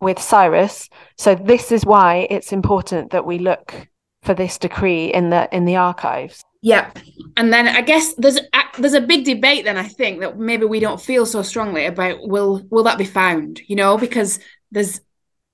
with 0.00 0.18
Cyrus. 0.18 0.90
So 1.16 1.34
this 1.34 1.72
is 1.72 1.86
why 1.86 2.26
it's 2.28 2.52
important 2.52 3.12
that 3.12 3.24
we 3.24 3.38
look 3.38 3.88
for 4.22 4.34
this 4.34 4.58
decree 4.58 5.06
in 5.06 5.30
the 5.30 5.48
in 5.54 5.64
the 5.64 5.76
archives. 5.76 6.42
Yeah. 6.62 6.90
And 7.36 7.52
then 7.52 7.68
i 7.68 7.80
guess 7.80 8.14
there's 8.14 8.38
a, 8.38 8.62
there's 8.78 8.94
a 8.94 9.00
big 9.00 9.24
debate 9.24 9.64
then 9.64 9.76
i 9.76 9.86
think 9.86 10.20
that 10.20 10.38
maybe 10.38 10.64
we 10.64 10.80
don't 10.80 11.00
feel 11.00 11.24
so 11.24 11.42
strongly 11.42 11.86
about 11.86 12.18
will 12.26 12.66
will 12.70 12.84
that 12.84 12.98
be 12.98 13.04
found? 13.04 13.60
You 13.68 13.76
know 13.76 13.96
because 13.96 14.40
there's 14.72 15.00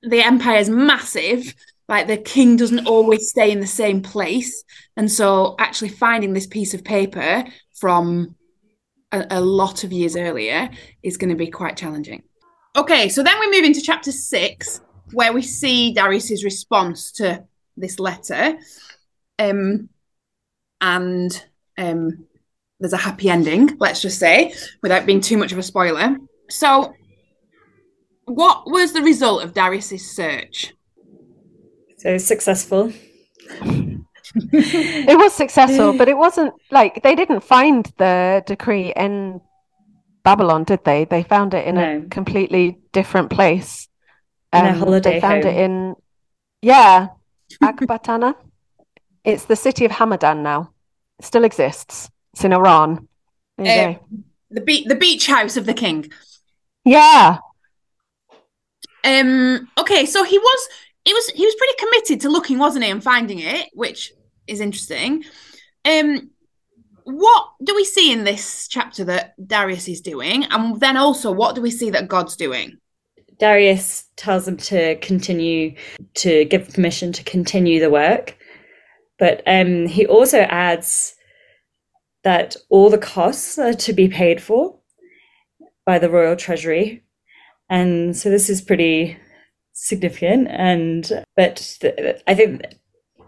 the 0.02 0.22
empire 0.22 0.58
is 0.58 0.70
massive 0.70 1.54
like 1.88 2.06
the 2.06 2.16
king 2.16 2.56
doesn't 2.56 2.86
always 2.86 3.28
stay 3.28 3.50
in 3.50 3.60
the 3.60 3.66
same 3.66 4.02
place. 4.02 4.64
And 4.96 5.10
so 5.10 5.54
actually 5.58 5.90
finding 5.90 6.32
this 6.32 6.46
piece 6.46 6.74
of 6.74 6.84
paper 6.84 7.44
from 7.74 8.36
a, 9.10 9.26
a 9.30 9.40
lot 9.40 9.84
of 9.84 9.92
years 9.92 10.16
earlier 10.16 10.70
is 11.02 11.16
going 11.16 11.30
to 11.30 11.36
be 11.36 11.50
quite 11.50 11.76
challenging. 11.76 12.22
Okay 12.76 13.08
so 13.08 13.22
then 13.22 13.38
we 13.38 13.50
move 13.50 13.64
into 13.64 13.82
chapter 13.82 14.12
six 14.12 14.80
where 15.12 15.32
we 15.32 15.42
see 15.42 15.92
darius's 15.92 16.44
response 16.44 17.12
to 17.12 17.44
this 17.76 17.98
letter. 17.98 18.56
Um 19.38 19.88
and 20.80 21.44
um 21.76 22.26
there's 22.80 22.92
a 22.92 22.96
happy 22.96 23.30
ending 23.30 23.76
let's 23.78 24.02
just 24.02 24.18
say 24.18 24.54
without 24.82 25.06
being 25.06 25.20
too 25.20 25.36
much 25.36 25.52
of 25.52 25.58
a 25.58 25.62
spoiler. 25.62 26.16
So 26.48 26.94
what 28.24 28.70
was 28.70 28.92
the 28.92 29.02
result 29.02 29.42
of 29.42 29.52
darius's 29.52 30.10
search 30.10 30.72
so 32.02 32.18
successful. 32.18 32.92
it 34.52 35.18
was 35.18 35.32
successful, 35.32 35.96
but 35.96 36.08
it 36.08 36.16
wasn't 36.16 36.52
like 36.70 37.02
they 37.02 37.14
didn't 37.14 37.42
find 37.42 37.92
the 37.96 38.42
decree 38.46 38.92
in 38.96 39.40
Babylon, 40.24 40.64
did 40.64 40.84
they? 40.84 41.04
They 41.04 41.22
found 41.22 41.54
it 41.54 41.66
in 41.66 41.76
no. 41.76 41.98
a 41.98 42.08
completely 42.08 42.78
different 42.92 43.30
place. 43.30 43.88
Um, 44.52 44.66
in 44.66 44.74
a 44.74 44.78
holiday 44.78 45.14
They 45.14 45.20
found 45.20 45.44
home. 45.44 45.54
it 45.54 45.60
in, 45.60 45.94
yeah, 46.60 47.08
Ecbatana. 47.62 48.34
it's 49.24 49.44
the 49.44 49.56
city 49.56 49.84
of 49.84 49.92
Hamadan 49.92 50.42
now. 50.42 50.72
It 51.18 51.24
still 51.24 51.44
exists. 51.44 52.10
It's 52.32 52.44
in 52.44 52.52
Iran. 52.52 53.08
Uh, 53.58 53.94
the 54.50 54.60
beach, 54.60 54.86
the 54.86 54.96
beach 54.96 55.26
house 55.26 55.56
of 55.56 55.66
the 55.66 55.74
king. 55.74 56.10
Yeah. 56.84 57.38
Um. 59.04 59.68
Okay, 59.78 60.04
so 60.06 60.24
he 60.24 60.38
was 60.38 60.68
it 61.04 61.12
was 61.12 61.28
he 61.30 61.44
was 61.44 61.54
pretty 61.54 61.74
committed 61.78 62.20
to 62.20 62.28
looking, 62.28 62.58
wasn't 62.58 62.84
he, 62.84 62.90
and 62.90 63.02
finding 63.02 63.40
it, 63.40 63.68
which 63.72 64.12
is 64.46 64.60
interesting. 64.60 65.24
Um, 65.84 66.30
what 67.04 67.48
do 67.64 67.74
we 67.74 67.84
see 67.84 68.12
in 68.12 68.24
this 68.24 68.68
chapter 68.68 69.04
that 69.04 69.34
Darius 69.44 69.88
is 69.88 70.00
doing, 70.00 70.44
and 70.44 70.78
then 70.78 70.96
also 70.96 71.32
what 71.32 71.54
do 71.54 71.62
we 71.62 71.70
see 71.70 71.90
that 71.90 72.08
God's 72.08 72.36
doing? 72.36 72.78
Darius 73.38 74.04
tells 74.16 74.44
them 74.44 74.56
to 74.58 74.94
continue 74.96 75.74
to 76.14 76.44
give 76.44 76.72
permission 76.72 77.12
to 77.12 77.24
continue 77.24 77.80
the 77.80 77.90
work, 77.90 78.36
but 79.18 79.42
um, 79.46 79.86
he 79.86 80.06
also 80.06 80.40
adds 80.42 81.16
that 82.22 82.54
all 82.68 82.88
the 82.88 82.98
costs 82.98 83.58
are 83.58 83.74
to 83.74 83.92
be 83.92 84.06
paid 84.06 84.40
for 84.40 84.78
by 85.84 85.98
the 85.98 86.10
royal 86.10 86.36
treasury, 86.36 87.02
and 87.68 88.16
so 88.16 88.30
this 88.30 88.48
is 88.48 88.62
pretty 88.62 89.18
significant 89.82 90.46
and 90.48 91.24
but 91.36 91.76
the, 91.80 92.22
i 92.30 92.34
think 92.34 92.62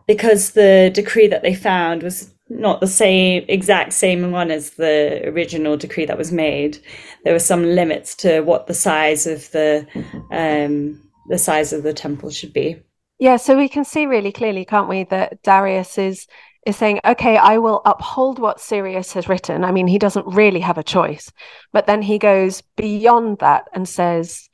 because 0.06 0.52
the 0.52 0.90
decree 0.94 1.26
that 1.26 1.42
they 1.42 1.54
found 1.54 2.02
was 2.02 2.32
not 2.48 2.80
the 2.80 2.86
same 2.86 3.44
exact 3.48 3.92
same 3.92 4.30
one 4.30 4.52
as 4.52 4.70
the 4.72 5.26
original 5.26 5.76
decree 5.76 6.04
that 6.04 6.16
was 6.16 6.30
made 6.30 6.78
there 7.24 7.32
were 7.32 7.40
some 7.40 7.64
limits 7.64 8.14
to 8.14 8.40
what 8.42 8.68
the 8.68 8.74
size 8.74 9.26
of 9.26 9.50
the 9.50 9.84
um 10.30 11.00
the 11.28 11.38
size 11.38 11.72
of 11.72 11.82
the 11.82 11.94
temple 11.94 12.30
should 12.30 12.52
be. 12.52 12.80
Yeah 13.18 13.36
so 13.36 13.56
we 13.56 13.68
can 13.68 13.84
see 13.84 14.06
really 14.06 14.30
clearly 14.30 14.64
can't 14.64 14.88
we 14.88 15.04
that 15.04 15.42
darius 15.42 15.98
is 15.98 16.28
is 16.66 16.76
saying 16.76 17.00
okay 17.04 17.36
i 17.36 17.58
will 17.58 17.82
uphold 17.84 18.38
what 18.38 18.60
Cyrus 18.60 19.12
has 19.14 19.28
written. 19.28 19.64
I 19.64 19.72
mean 19.72 19.88
he 19.88 19.98
doesn't 19.98 20.26
really 20.26 20.60
have 20.60 20.78
a 20.78 20.84
choice. 20.84 21.32
But 21.72 21.86
then 21.86 22.02
he 22.02 22.18
goes 22.18 22.62
beyond 22.76 23.38
that 23.38 23.68
and 23.72 23.88
says 23.88 24.48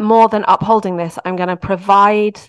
more 0.00 0.28
than 0.28 0.44
upholding 0.48 0.96
this, 0.96 1.18
I'm 1.24 1.36
going 1.36 1.48
to 1.48 1.56
provide 1.56 2.40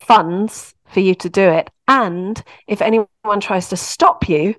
funds 0.00 0.74
for 0.86 1.00
you 1.00 1.14
to 1.16 1.28
do 1.28 1.42
it. 1.42 1.70
And 1.86 2.42
if 2.66 2.82
anyone 2.82 3.08
tries 3.40 3.68
to 3.68 3.76
stop 3.76 4.28
you, 4.28 4.54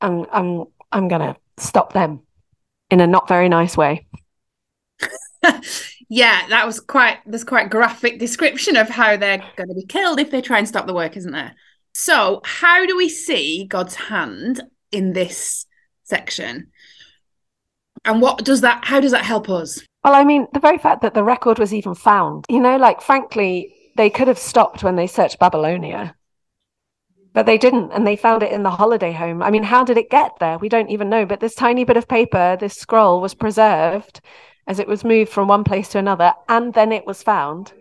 I'm 0.00 0.26
I'm 0.30 0.64
I'm 0.92 1.08
going 1.08 1.22
to 1.22 1.36
stop 1.56 1.92
them 1.92 2.20
in 2.90 3.00
a 3.00 3.06
not 3.06 3.28
very 3.28 3.48
nice 3.48 3.76
way. 3.76 4.06
yeah, 6.08 6.46
that 6.48 6.66
was 6.66 6.80
quite 6.80 7.18
there's 7.26 7.44
quite 7.44 7.70
graphic 7.70 8.18
description 8.18 8.76
of 8.76 8.88
how 8.88 9.16
they're 9.16 9.44
going 9.56 9.68
to 9.68 9.74
be 9.74 9.86
killed 9.86 10.20
if 10.20 10.30
they 10.30 10.40
try 10.40 10.58
and 10.58 10.68
stop 10.68 10.86
the 10.86 10.94
work, 10.94 11.16
isn't 11.16 11.32
there? 11.32 11.54
So, 11.94 12.42
how 12.44 12.84
do 12.84 12.96
we 12.96 13.08
see 13.08 13.64
God's 13.64 13.94
hand 13.94 14.62
in 14.92 15.12
this 15.12 15.66
section? 16.04 16.68
And 18.04 18.20
what 18.20 18.44
does 18.44 18.60
that 18.60 18.84
how 18.84 19.00
does 19.00 19.12
that 19.12 19.24
help 19.24 19.48
us? 19.48 19.80
Well, 20.06 20.14
I 20.14 20.22
mean, 20.22 20.46
the 20.52 20.60
very 20.60 20.78
fact 20.78 21.02
that 21.02 21.14
the 21.14 21.24
record 21.24 21.58
was 21.58 21.74
even 21.74 21.96
found, 21.96 22.44
you 22.48 22.60
know, 22.60 22.76
like 22.76 23.00
frankly, 23.00 23.74
they 23.96 24.08
could 24.08 24.28
have 24.28 24.38
stopped 24.38 24.84
when 24.84 24.94
they 24.94 25.08
searched 25.08 25.40
Babylonia. 25.40 26.14
but 27.34 27.44
they 27.44 27.58
didn't 27.58 27.90
and 27.92 28.06
they 28.06 28.14
found 28.16 28.42
it 28.44 28.52
in 28.52 28.62
the 28.62 28.70
holiday 28.70 29.12
home. 29.12 29.42
I 29.42 29.50
mean 29.50 29.64
how 29.64 29.82
did 29.84 29.98
it 29.98 30.08
get 30.10 30.38
there? 30.38 30.58
We 30.58 30.68
don't 30.68 30.90
even 30.90 31.08
know. 31.10 31.26
But 31.26 31.40
this 31.40 31.56
tiny 31.56 31.82
bit 31.84 31.96
of 31.96 32.06
paper 32.08 32.56
this 32.58 32.74
scroll 32.74 33.20
was 33.20 33.34
preserved 33.34 34.20
as 34.68 34.78
it 34.78 34.86
was 34.88 35.04
moved 35.04 35.32
from 35.32 35.48
one 35.48 35.64
place 35.64 35.88
to 35.90 35.98
another 35.98 36.32
and 36.48 36.72
then 36.72 36.92
it 36.92 37.04
was 37.06 37.22
found. 37.24 37.72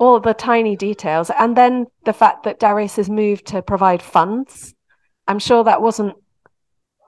All 0.00 0.18
the 0.18 0.34
tiny 0.34 0.74
details. 0.76 1.30
And 1.38 1.56
then 1.56 1.86
the 2.04 2.12
fact 2.12 2.42
that 2.44 2.58
darius 2.58 2.96
has 2.96 3.08
moved 3.08 3.46
to 3.46 3.62
provide 3.62 4.02
funds. 4.02 4.74
I'm 5.28 5.38
sure 5.38 5.62
that 5.64 5.82
wasn't 5.82 6.14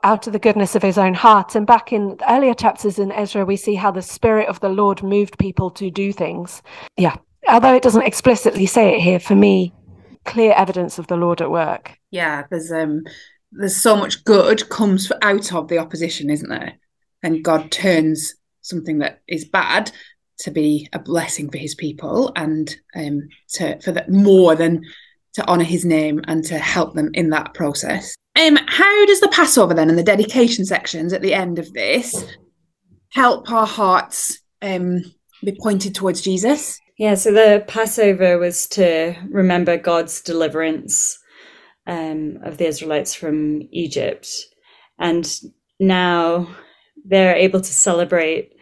out 0.05 0.27
of 0.27 0.33
the 0.33 0.39
goodness 0.39 0.75
of 0.75 0.83
his 0.83 0.99
own 0.99 1.15
heart 1.15 1.55
and 1.55 1.67
back 1.67 1.93
in 1.93 2.17
earlier 2.29 2.55
chapters 2.55 2.99
in 2.99 3.13
ezra 3.13 3.45
we 3.45 3.57
see 3.57 3.75
how 3.75 3.91
the 3.91 4.03
spirit 4.03 4.49
of 4.49 4.61
the 4.61 4.69
lord 4.69 5.03
moved 5.03 5.39
people 5.39 5.71
to 5.71 5.91
do 5.91 6.13
things 6.13 6.63
yeah 6.97 7.17
although 7.49 7.75
it 7.75 7.83
doesn't 7.83 8.03
explicitly 8.03 8.67
say 8.67 8.95
it 8.95 9.01
here 9.01 9.21
for 9.21 9.35
me 9.35 9.73
clear 10.25 10.53
evidence 10.53 10.99
of 10.99 11.07
the 11.07 11.17
Lord 11.17 11.41
at 11.41 11.51
work. 11.51 11.99
Yeah, 12.11 12.45
there's 12.51 12.71
um 12.71 13.05
there's 13.53 13.77
so 13.77 13.97
much 13.97 14.25
good 14.25 14.69
comes 14.71 15.11
out 15.23 15.53
of 15.53 15.69
the 15.69 15.79
opposition, 15.79 16.31
isn't 16.31 16.49
there? 16.49 16.75
And 17.23 17.45
God 17.45 17.71
turns 17.71 18.35
something 18.63 18.99
that 18.99 19.21
is 19.29 19.45
bad 19.45 19.91
to 20.39 20.51
be 20.51 20.89
a 20.93 20.99
blessing 20.99 21.51
for 21.51 21.59
his 21.59 21.75
people 21.75 22.33
and 22.37 22.75
um 22.95 23.29
to 23.55 23.81
for 23.81 23.93
that 23.93 24.11
more 24.11 24.55
than 24.55 24.83
to 25.35 25.47
honor 25.49 25.65
his 25.65 25.85
name 25.85 26.21
and 26.29 26.45
to 26.45 26.59
help 26.59 26.95
them 26.95 27.11
in 27.15 27.31
that 27.31 27.55
process. 27.55 28.15
Um 28.41 28.59
how 28.67 29.07
does 29.07 29.21
the 29.21 29.29
Passover 29.29 29.75
then 29.75 29.89
and 29.89 29.99
the 29.99 30.03
dedication 30.03 30.65
sections 30.65 31.13
at 31.13 31.23
the 31.23 31.35
end 31.35 31.59
of 31.59 31.73
this 31.73 32.25
help 33.11 33.51
our 33.51 33.67
hearts 33.67 34.41
um 34.63 35.03
be 35.45 35.57
pointed 35.61 35.95
towards 35.95 36.21
Jesus? 36.21 36.79
Yeah, 36.99 37.15
so 37.15 37.33
the 37.33 37.65
Passover 37.67 38.39
was 38.39 38.67
to 38.69 39.17
remember 39.31 39.77
God's 39.77 40.21
deliverance 40.21 41.19
um, 41.87 42.39
of 42.45 42.59
the 42.59 42.67
Israelites 42.67 43.15
from 43.15 43.63
Egypt. 43.73 44.29
And 44.99 45.29
now 45.81 46.55
they're 47.05 47.35
able 47.35 47.61
to 47.61 47.73
celebrate 47.73 48.53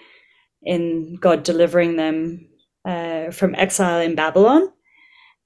in 0.62 1.16
God 1.20 1.42
delivering 1.42 1.96
them 1.96 2.48
uh, 2.84 3.30
from 3.30 3.54
exile 3.56 4.00
in 4.00 4.14
Babylon, 4.14 4.72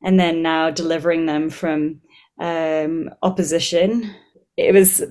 and 0.03 0.21
then 0.21 0.43
now 0.43 0.71
delivering 0.71 1.27
them 1.27 1.51
from 1.51 2.01
um, 2.39 3.11
opposition. 3.23 4.15
It 4.57 4.73
was, 4.73 5.03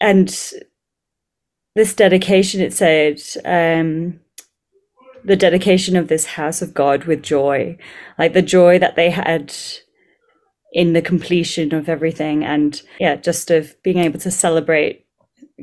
and 0.00 0.28
this 1.74 1.94
dedication, 1.94 2.60
it 2.60 2.72
said, 2.72 3.20
um, 3.44 4.20
the 5.24 5.36
dedication 5.36 5.96
of 5.96 6.08
this 6.08 6.26
house 6.26 6.62
of 6.62 6.74
God 6.74 7.04
with 7.04 7.22
joy, 7.22 7.76
like 8.18 8.32
the 8.32 8.42
joy 8.42 8.78
that 8.78 8.96
they 8.96 9.10
had 9.10 9.54
in 10.72 10.92
the 10.92 11.02
completion 11.02 11.74
of 11.74 11.88
everything, 11.88 12.44
and 12.44 12.80
yeah, 12.98 13.16
just 13.16 13.50
of 13.50 13.74
being 13.82 13.98
able 13.98 14.18
to 14.20 14.30
celebrate 14.30 15.06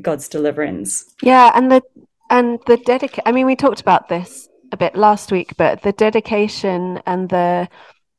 God's 0.00 0.28
deliverance. 0.28 1.14
Yeah, 1.22 1.50
and 1.54 1.70
the 1.70 1.82
and 2.30 2.58
the 2.66 2.76
dedication. 2.76 3.24
I 3.26 3.32
mean, 3.32 3.46
we 3.46 3.56
talked 3.56 3.80
about 3.80 4.08
this 4.08 4.48
a 4.72 4.76
bit 4.76 4.94
last 4.94 5.32
week, 5.32 5.56
but 5.56 5.82
the 5.82 5.92
dedication 5.92 7.00
and 7.06 7.28
the 7.28 7.68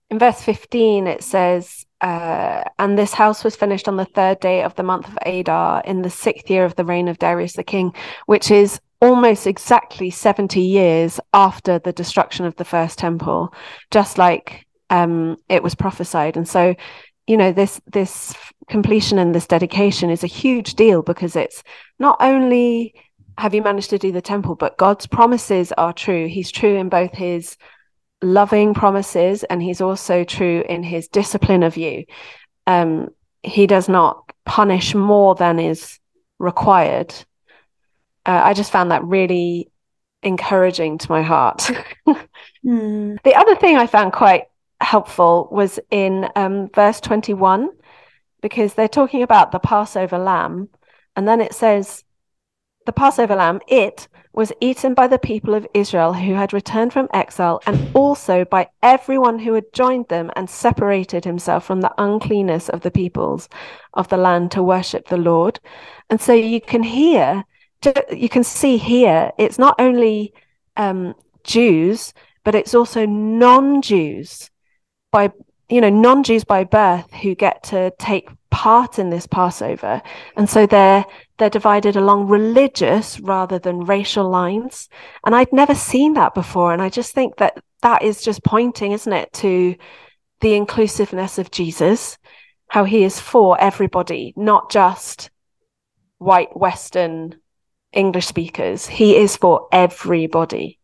in 0.10 0.18
verse 0.18 0.42
15 0.42 1.06
it 1.06 1.24
says 1.24 1.86
uh, 2.02 2.64
and 2.78 2.98
this 2.98 3.14
house 3.14 3.44
was 3.44 3.56
finished 3.56 3.88
on 3.88 3.98
the 3.98 4.06
third 4.06 4.40
day 4.40 4.64
of 4.64 4.76
the 4.76 4.84
month 4.84 5.08
of 5.08 5.18
adar 5.26 5.82
in 5.86 6.02
the 6.02 6.10
sixth 6.10 6.50
year 6.50 6.66
of 6.66 6.76
the 6.76 6.86
reign 6.86 7.08
of 7.08 7.20
darius 7.20 7.54
the 7.54 7.64
king 7.64 7.94
which 8.26 8.52
is 8.52 8.80
almost 9.02 9.48
exactly 9.48 10.10
70 10.10 10.62
years 10.62 11.20
after 11.34 11.80
the 11.80 11.94
destruction 11.94 12.46
of 12.46 12.56
the 12.58 12.66
first 12.66 13.00
temple, 13.00 13.54
just 13.92 14.18
like 14.18 14.66
um, 14.90 15.38
it 15.48 15.64
was 15.64 15.76
prophesied. 15.76 16.36
And 16.36 16.48
so, 16.48 16.76
you 17.28 17.38
know, 17.38 17.52
this 17.52 17.80
this 17.88 18.36
completion 18.68 19.18
and 19.20 19.34
this 19.34 19.48
dedication 19.48 20.10
is 20.10 20.24
a 20.24 20.28
huge 20.28 20.76
deal 20.76 21.02
because 21.02 21.36
it's 21.36 21.64
not 21.98 22.18
only 22.20 22.94
have 23.38 23.56
you 23.56 23.62
managed 23.62 23.90
to 23.92 23.98
do 23.98 24.12
the 24.12 24.22
temple, 24.22 24.56
but 24.56 24.78
God's 24.78 25.08
promises 25.08 25.72
are 25.74 25.94
true. 25.94 26.28
He's 26.28 26.52
true 26.52 26.76
in 26.76 26.90
both 26.90 27.14
his 27.14 27.56
loving 28.22 28.74
promises 28.74 29.44
and 29.44 29.62
he's 29.62 29.82
also 29.82 30.24
true 30.24 30.64
in 30.68 30.84
his 30.84 31.08
discipline 31.08 31.64
of 31.64 31.78
you. 31.78 32.06
Um, 32.68 33.10
he 33.44 33.68
does 33.68 33.88
not 33.88 34.32
punish 34.46 34.94
more 34.94 35.36
than 35.36 35.60
is 35.60 36.00
required 36.40 37.14
uh, 38.30 38.42
I 38.44 38.54
just 38.54 38.72
found 38.72 38.92
that 38.92 39.04
really 39.04 39.72
encouraging 40.22 41.00
to 41.00 41.12
my 41.12 41.24
heart. 41.24 41.72
mm. 42.66 43.18
The 43.24 43.36
other 43.36 43.56
thing 43.56 43.76
I 43.76 43.88
found 43.88 44.14
quite 44.14 44.44
helpful 44.80 45.50
was 45.52 45.80
in 45.90 46.30
um, 46.36 46.70
verse 46.76 47.00
21, 47.00 47.70
because 48.42 48.76
they're 48.76 48.88
talking 48.88 49.24
about 49.24 49.52
the 49.52 49.60
Passover 49.60 50.20
lamb. 50.20 50.70
And 51.16 51.28
then 51.28 51.42
it 51.42 51.54
says, 51.54 52.04
the 52.90 52.94
Passover 52.94 53.36
lamb, 53.36 53.60
it 53.68 54.08
was 54.34 54.52
eaten 54.60 54.96
by 54.96 55.06
the 55.06 55.20
people 55.20 55.54
of 55.54 55.68
Israel 55.76 56.12
who 56.12 56.34
had 56.34 56.54
returned 56.54 56.92
from 56.92 57.08
exile, 57.14 57.62
and 57.68 57.96
also 57.96 58.46
by 58.46 58.68
everyone 58.82 59.38
who 59.38 59.54
had 59.54 59.72
joined 59.74 60.08
them 60.08 60.32
and 60.36 60.50
separated 60.50 61.24
himself 61.24 61.64
from 61.64 61.82
the 61.82 61.94
uncleanness 62.00 62.68
of 62.68 62.82
the 62.82 62.90
peoples 62.90 63.48
of 63.94 64.08
the 64.08 64.18
land 64.18 64.50
to 64.50 64.64
worship 64.64 65.08
the 65.08 65.18
Lord. 65.18 65.60
And 66.10 66.20
so 66.20 66.34
you 66.34 66.60
can 66.60 66.82
hear 66.82 67.44
you 68.12 68.28
can 68.28 68.44
see 68.44 68.78
here 68.78 69.32
it's 69.38 69.60
not 69.60 69.76
only 69.78 70.34
um, 70.76 71.14
Jews, 71.44 72.12
but 72.44 72.56
it's 72.56 72.74
also 72.74 73.06
non-Jews 73.06 74.50
by 75.12 75.32
you 75.70 75.80
know 75.80 75.92
non-Jews 75.92 76.44
by 76.44 76.64
birth 76.64 77.14
who 77.22 77.36
get 77.36 77.62
to 77.66 77.94
take 78.00 78.30
part 78.50 78.98
in 78.98 79.12
this 79.12 79.28
Passover, 79.28 80.02
and 80.36 80.50
so 80.50 80.66
they're 80.66 81.06
they're 81.40 81.50
divided 81.50 81.96
along 81.96 82.28
religious 82.28 83.20
rather 83.20 83.58
than 83.58 83.86
racial 83.86 84.30
lines. 84.30 84.90
And 85.26 85.34
I'd 85.34 85.52
never 85.52 85.74
seen 85.74 86.14
that 86.14 86.34
before, 86.34 86.72
and 86.74 86.82
I 86.82 86.90
just 86.90 87.14
think 87.14 87.38
that 87.38 87.58
that 87.82 88.04
is 88.04 88.22
just 88.22 88.44
pointing, 88.44 88.92
isn't 88.92 89.12
it, 89.12 89.32
to 89.34 89.76
the 90.42 90.54
inclusiveness 90.54 91.38
of 91.38 91.52
Jesus, 91.52 92.18
how 92.68 92.84
he 92.84 93.04
is 93.04 93.20
for 93.20 93.60
everybody, 93.60 94.34
not 94.36 94.70
just 94.70 95.32
white 96.18 96.56
Western 96.56 97.36
English 97.92 98.28
speakers. 98.28 98.86
He 98.86 99.16
is 99.16 99.36
for 99.36 99.68
everybody. 99.72 100.80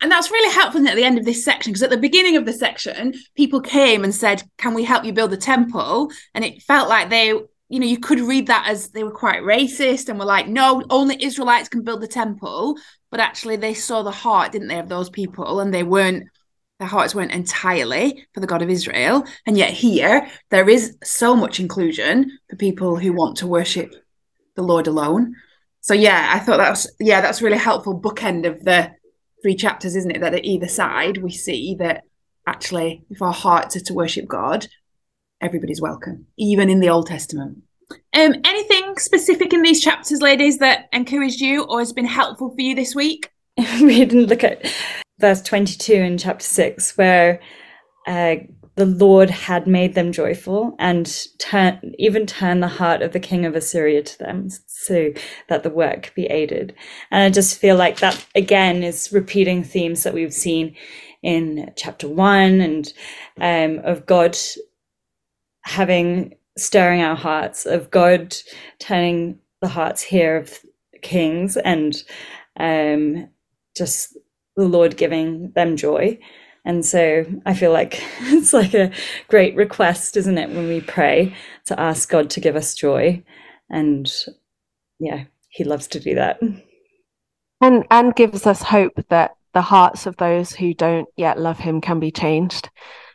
And 0.00 0.10
that's 0.10 0.30
really 0.30 0.52
helpful 0.52 0.86
at 0.86 0.96
the 0.96 1.04
end 1.04 1.18
of 1.18 1.24
this 1.24 1.44
section 1.44 1.72
because 1.72 1.82
at 1.82 1.90
the 1.90 1.96
beginning 1.96 2.36
of 2.36 2.44
the 2.44 2.52
section, 2.52 3.14
people 3.36 3.60
came 3.60 4.04
and 4.04 4.14
said, 4.14 4.42
Can 4.58 4.74
we 4.74 4.84
help 4.84 5.04
you 5.04 5.12
build 5.12 5.32
a 5.32 5.36
temple? 5.36 6.10
And 6.34 6.44
it 6.44 6.62
felt 6.62 6.88
like 6.88 7.10
they, 7.10 7.32
you 7.74 7.80
know, 7.80 7.86
you 7.86 7.98
could 7.98 8.20
read 8.20 8.46
that 8.46 8.66
as 8.68 8.90
they 8.90 9.04
were 9.04 9.10
quite 9.10 9.42
racist 9.42 10.08
and 10.08 10.18
were 10.18 10.24
like, 10.24 10.46
No, 10.46 10.82
only 10.90 11.22
Israelites 11.22 11.68
can 11.68 11.82
build 11.82 12.00
the 12.00 12.08
temple. 12.08 12.78
But 13.10 13.20
actually, 13.20 13.56
they 13.56 13.74
saw 13.74 14.02
the 14.02 14.10
heart, 14.10 14.52
didn't 14.52 14.68
they, 14.68 14.78
of 14.78 14.88
those 14.88 15.10
people, 15.10 15.60
and 15.60 15.72
they 15.72 15.82
weren't 15.82 16.24
their 16.78 16.88
hearts 16.88 17.14
weren't 17.14 17.32
entirely 17.32 18.26
for 18.34 18.40
the 18.40 18.48
God 18.48 18.60
of 18.60 18.68
Israel. 18.68 19.24
And 19.46 19.56
yet, 19.56 19.70
here, 19.70 20.28
there 20.50 20.68
is 20.68 20.96
so 21.04 21.36
much 21.36 21.60
inclusion 21.60 22.38
for 22.50 22.56
people 22.56 22.96
who 22.96 23.12
want 23.12 23.36
to 23.38 23.46
worship 23.46 23.94
the 24.56 24.62
Lord 24.62 24.86
alone 24.86 25.34
so 25.84 25.92
yeah, 25.92 26.30
I 26.32 26.38
thought 26.38 26.56
that 26.56 26.70
was 26.70 26.90
yeah, 26.98 27.20
that's 27.20 27.42
really 27.42 27.58
helpful 27.58 28.00
bookend 28.00 28.46
of 28.46 28.64
the 28.64 28.90
three 29.42 29.54
chapters, 29.54 29.94
isn't 29.94 30.12
it? 30.12 30.20
That 30.22 30.32
at 30.32 30.46
either 30.46 30.66
side 30.66 31.18
we 31.18 31.30
see 31.30 31.74
that 31.78 32.04
actually, 32.46 33.04
if 33.10 33.20
our 33.20 33.34
hearts 33.34 33.76
are 33.76 33.80
to 33.80 33.92
worship 33.92 34.26
God, 34.26 34.66
everybody's 35.44 35.80
welcome, 35.80 36.26
even 36.38 36.70
in 36.70 36.80
the 36.80 36.88
Old 36.88 37.06
Testament. 37.06 37.58
Um, 38.14 38.34
anything 38.44 38.96
specific 38.96 39.52
in 39.52 39.62
these 39.62 39.82
chapters, 39.82 40.22
ladies, 40.22 40.58
that 40.58 40.88
encouraged 40.92 41.40
you 41.40 41.64
or 41.64 41.80
has 41.80 41.92
been 41.92 42.06
helpful 42.06 42.54
for 42.54 42.60
you 42.60 42.74
this 42.74 42.94
week? 42.94 43.30
we 43.58 43.98
didn't 43.98 44.26
look 44.26 44.42
at 44.42 44.66
verse 45.20 45.42
22 45.42 45.92
in 45.92 46.18
chapter 46.18 46.44
6, 46.44 46.96
where 46.96 47.40
uh, 48.06 48.36
the 48.76 48.86
Lord 48.86 49.28
had 49.28 49.66
made 49.66 49.94
them 49.94 50.12
joyful 50.12 50.74
and 50.78 51.26
turn, 51.38 51.78
even 51.98 52.26
turn 52.26 52.60
the 52.60 52.68
heart 52.68 53.02
of 53.02 53.12
the 53.12 53.20
king 53.20 53.44
of 53.44 53.54
Assyria 53.54 54.02
to 54.02 54.18
them 54.18 54.48
so 54.66 55.12
that 55.48 55.62
the 55.62 55.70
work 55.70 56.12
be 56.16 56.24
aided. 56.26 56.74
And 57.10 57.22
I 57.22 57.30
just 57.30 57.58
feel 57.58 57.76
like 57.76 58.00
that 58.00 58.24
again 58.34 58.82
is 58.82 59.12
repeating 59.12 59.62
themes 59.62 60.02
that 60.02 60.14
we've 60.14 60.32
seen 60.32 60.74
in 61.22 61.72
chapter 61.76 62.08
one 62.08 62.60
and 62.60 62.92
um, 63.40 63.84
of 63.84 64.06
God 64.06 64.36
having 65.64 66.34
stirring 66.56 67.02
our 67.02 67.16
hearts, 67.16 67.66
of 67.66 67.90
God 67.90 68.36
turning 68.78 69.38
the 69.60 69.68
hearts 69.68 70.02
here 70.02 70.36
of 70.36 70.58
kings 71.02 71.56
and 71.56 72.02
um, 72.58 73.28
just 73.76 74.16
the 74.56 74.66
Lord 74.66 74.96
giving 74.96 75.50
them 75.52 75.76
joy. 75.76 76.18
And 76.64 76.84
so 76.84 77.26
I 77.44 77.54
feel 77.54 77.72
like 77.72 78.02
it's 78.20 78.52
like 78.52 78.74
a 78.74 78.92
great 79.28 79.54
request, 79.56 80.16
isn't 80.16 80.38
it, 80.38 80.50
when 80.50 80.68
we 80.68 80.80
pray 80.80 81.34
to 81.66 81.78
ask 81.78 82.08
God 82.08 82.30
to 82.30 82.40
give 82.40 82.56
us 82.56 82.74
joy. 82.74 83.22
And 83.70 84.12
yeah, 84.98 85.24
he 85.48 85.64
loves 85.64 85.86
to 85.88 86.00
do 86.00 86.14
that. 86.14 86.40
And 87.60 87.84
and 87.90 88.14
gives 88.14 88.46
us 88.46 88.62
hope 88.62 88.92
that 89.08 89.36
the 89.54 89.62
hearts 89.62 90.06
of 90.06 90.16
those 90.16 90.52
who 90.52 90.74
don't 90.74 91.08
yet 91.16 91.38
love 91.38 91.58
him 91.58 91.80
can 91.80 92.00
be 92.00 92.10
changed, 92.10 92.68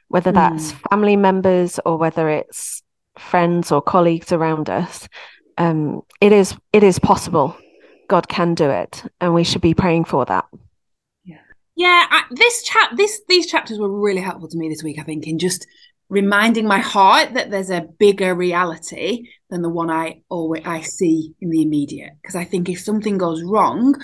whether 0.09 0.31
that's 0.31 0.73
mm. 0.73 0.89
family 0.89 1.15
members 1.15 1.79
or 1.85 1.97
whether 1.97 2.29
it's 2.29 2.83
friends 3.17 3.71
or 3.71 3.81
colleagues 3.81 4.31
around 4.31 4.69
us, 4.69 5.07
um, 5.57 6.01
it 6.21 6.31
is 6.31 6.55
it 6.73 6.83
is 6.83 6.99
possible. 6.99 7.57
God 8.07 8.27
can 8.27 8.55
do 8.55 8.69
it, 8.69 9.03
and 9.21 9.33
we 9.33 9.43
should 9.43 9.61
be 9.61 9.73
praying 9.73 10.05
for 10.05 10.25
that. 10.25 10.45
Yeah, 11.79 12.07
I, 12.09 12.23
this 12.31 12.63
chat, 12.63 12.89
this 12.97 13.21
these 13.29 13.47
chapters 13.47 13.79
were 13.79 13.89
really 13.89 14.19
helpful 14.19 14.49
to 14.49 14.57
me 14.57 14.67
this 14.67 14.83
week. 14.83 14.99
I 14.99 15.03
think 15.03 15.25
in 15.25 15.39
just 15.39 15.65
reminding 16.09 16.67
my 16.67 16.79
heart 16.79 17.35
that 17.35 17.51
there's 17.51 17.69
a 17.69 17.87
bigger 17.99 18.35
reality 18.35 19.29
than 19.49 19.61
the 19.61 19.69
one 19.69 19.89
I 19.89 20.21
always 20.27 20.63
I 20.65 20.81
see 20.81 21.35
in 21.39 21.49
the 21.49 21.61
immediate. 21.61 22.11
Because 22.21 22.35
I 22.35 22.43
think 22.43 22.67
if 22.67 22.81
something 22.81 23.17
goes 23.17 23.43
wrong, 23.43 23.95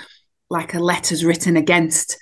like 0.49 0.73
a 0.73 0.79
letter's 0.79 1.25
written 1.25 1.57
against 1.57 2.17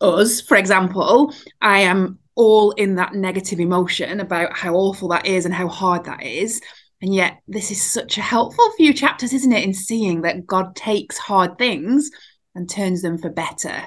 us, 0.00 0.40
for 0.40 0.56
example, 0.56 1.34
I 1.60 1.80
am 1.80 2.20
all 2.38 2.70
in 2.72 2.94
that 2.94 3.14
negative 3.14 3.58
emotion 3.58 4.20
about 4.20 4.56
how 4.56 4.74
awful 4.74 5.08
that 5.08 5.26
is 5.26 5.44
and 5.44 5.52
how 5.52 5.66
hard 5.66 6.04
that 6.04 6.22
is. 6.22 6.62
And 7.02 7.12
yet, 7.12 7.38
this 7.48 7.72
is 7.72 7.82
such 7.82 8.16
a 8.16 8.22
helpful 8.22 8.70
few 8.76 8.94
chapters, 8.94 9.32
isn't 9.32 9.52
it, 9.52 9.64
in 9.64 9.74
seeing 9.74 10.22
that 10.22 10.46
God 10.46 10.76
takes 10.76 11.18
hard 11.18 11.58
things 11.58 12.10
and 12.54 12.70
turns 12.70 13.02
them 13.02 13.18
for 13.18 13.28
better. 13.28 13.82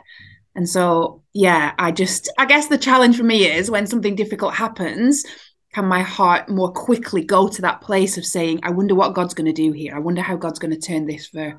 And 0.53 0.67
so, 0.67 1.23
yeah, 1.33 1.73
I 1.79 1.93
just, 1.93 2.29
I 2.37 2.45
guess 2.45 2.67
the 2.67 2.77
challenge 2.77 3.15
for 3.15 3.23
me 3.23 3.45
is 3.45 3.71
when 3.71 3.87
something 3.87 4.15
difficult 4.15 4.53
happens, 4.53 5.25
can 5.73 5.85
my 5.85 6.01
heart 6.01 6.49
more 6.49 6.73
quickly 6.73 7.23
go 7.23 7.47
to 7.47 7.61
that 7.61 7.79
place 7.79 8.17
of 8.17 8.25
saying, 8.25 8.59
I 8.63 8.71
wonder 8.71 8.95
what 8.95 9.15
God's 9.15 9.33
going 9.33 9.53
to 9.53 9.53
do 9.53 9.71
here? 9.71 9.95
I 9.95 9.99
wonder 9.99 10.21
how 10.21 10.35
God's 10.35 10.59
going 10.59 10.77
to 10.77 10.87
turn 10.87 11.05
this 11.05 11.27
for 11.27 11.57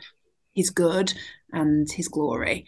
his 0.53 0.69
good 0.69 1.15
and 1.53 1.91
his 1.91 2.09
glory. 2.09 2.67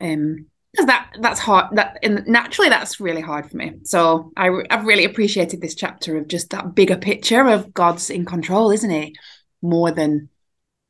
Um, 0.00 0.46
because 0.72 0.86
that 0.86 1.10
that's 1.20 1.40
hard 1.40 1.76
that 1.76 1.98
and 2.02 2.26
naturally 2.26 2.68
that's 2.68 2.98
really 2.98 3.20
hard 3.20 3.48
for 3.50 3.56
me 3.56 3.74
so 3.84 4.32
I, 4.36 4.50
i've 4.70 4.86
really 4.86 5.04
appreciated 5.04 5.60
this 5.60 5.74
chapter 5.74 6.16
of 6.16 6.28
just 6.28 6.50
that 6.50 6.74
bigger 6.74 6.96
picture 6.96 7.46
of 7.46 7.74
god's 7.74 8.08
in 8.10 8.24
control 8.24 8.70
isn't 8.70 8.90
he 8.90 9.14
more 9.60 9.90
than 9.90 10.28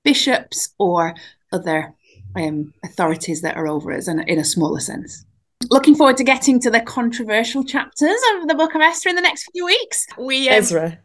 bishops 0.04 0.70
or 0.78 1.14
other 1.52 1.94
um, 2.36 2.72
authorities 2.84 3.42
that 3.42 3.56
are 3.56 3.68
over 3.68 3.92
us 3.92 4.08
and 4.08 4.26
in 4.28 4.38
a 4.38 4.44
smaller 4.44 4.80
sense. 4.80 5.24
Looking 5.70 5.94
forward 5.94 6.16
to 6.16 6.24
getting 6.24 6.58
to 6.60 6.70
the 6.70 6.80
controversial 6.80 7.64
chapters 7.64 8.20
of 8.34 8.48
the 8.48 8.54
Book 8.54 8.74
of 8.74 8.80
Esther 8.80 9.10
in 9.10 9.16
the 9.16 9.22
next 9.22 9.48
few 9.52 9.64
weeks. 9.64 10.06
We 10.18 10.48
um, 10.48 10.56
Ezra. 10.56 10.98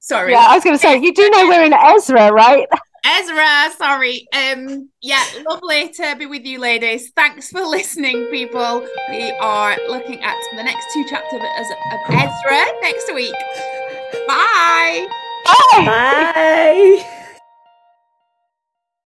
Sorry. 0.00 0.32
Yeah, 0.32 0.46
I 0.48 0.54
was 0.54 0.64
going 0.64 0.76
to 0.76 0.82
say 0.82 1.00
you 1.00 1.14
do 1.14 1.30
know 1.30 1.48
we're 1.48 1.64
in 1.64 1.72
Ezra, 1.72 2.32
right? 2.32 2.66
Ezra, 3.04 3.70
sorry. 3.76 4.26
Um, 4.32 4.88
yeah, 5.02 5.24
lovely 5.48 5.90
to 5.90 6.16
be 6.18 6.26
with 6.26 6.44
you, 6.44 6.58
ladies. 6.58 7.10
Thanks 7.14 7.50
for 7.50 7.62
listening, 7.62 8.26
people. 8.30 8.86
We 9.10 9.30
are 9.40 9.76
looking 9.88 10.22
at 10.22 10.36
the 10.56 10.62
next 10.62 10.86
two 10.92 11.04
chapters 11.08 11.40
of 11.40 11.98
Ezra 12.10 12.64
next 12.82 13.14
week. 13.14 13.34
Bye. 14.26 15.06
Bye. 15.44 15.84
Bye. 15.84 17.10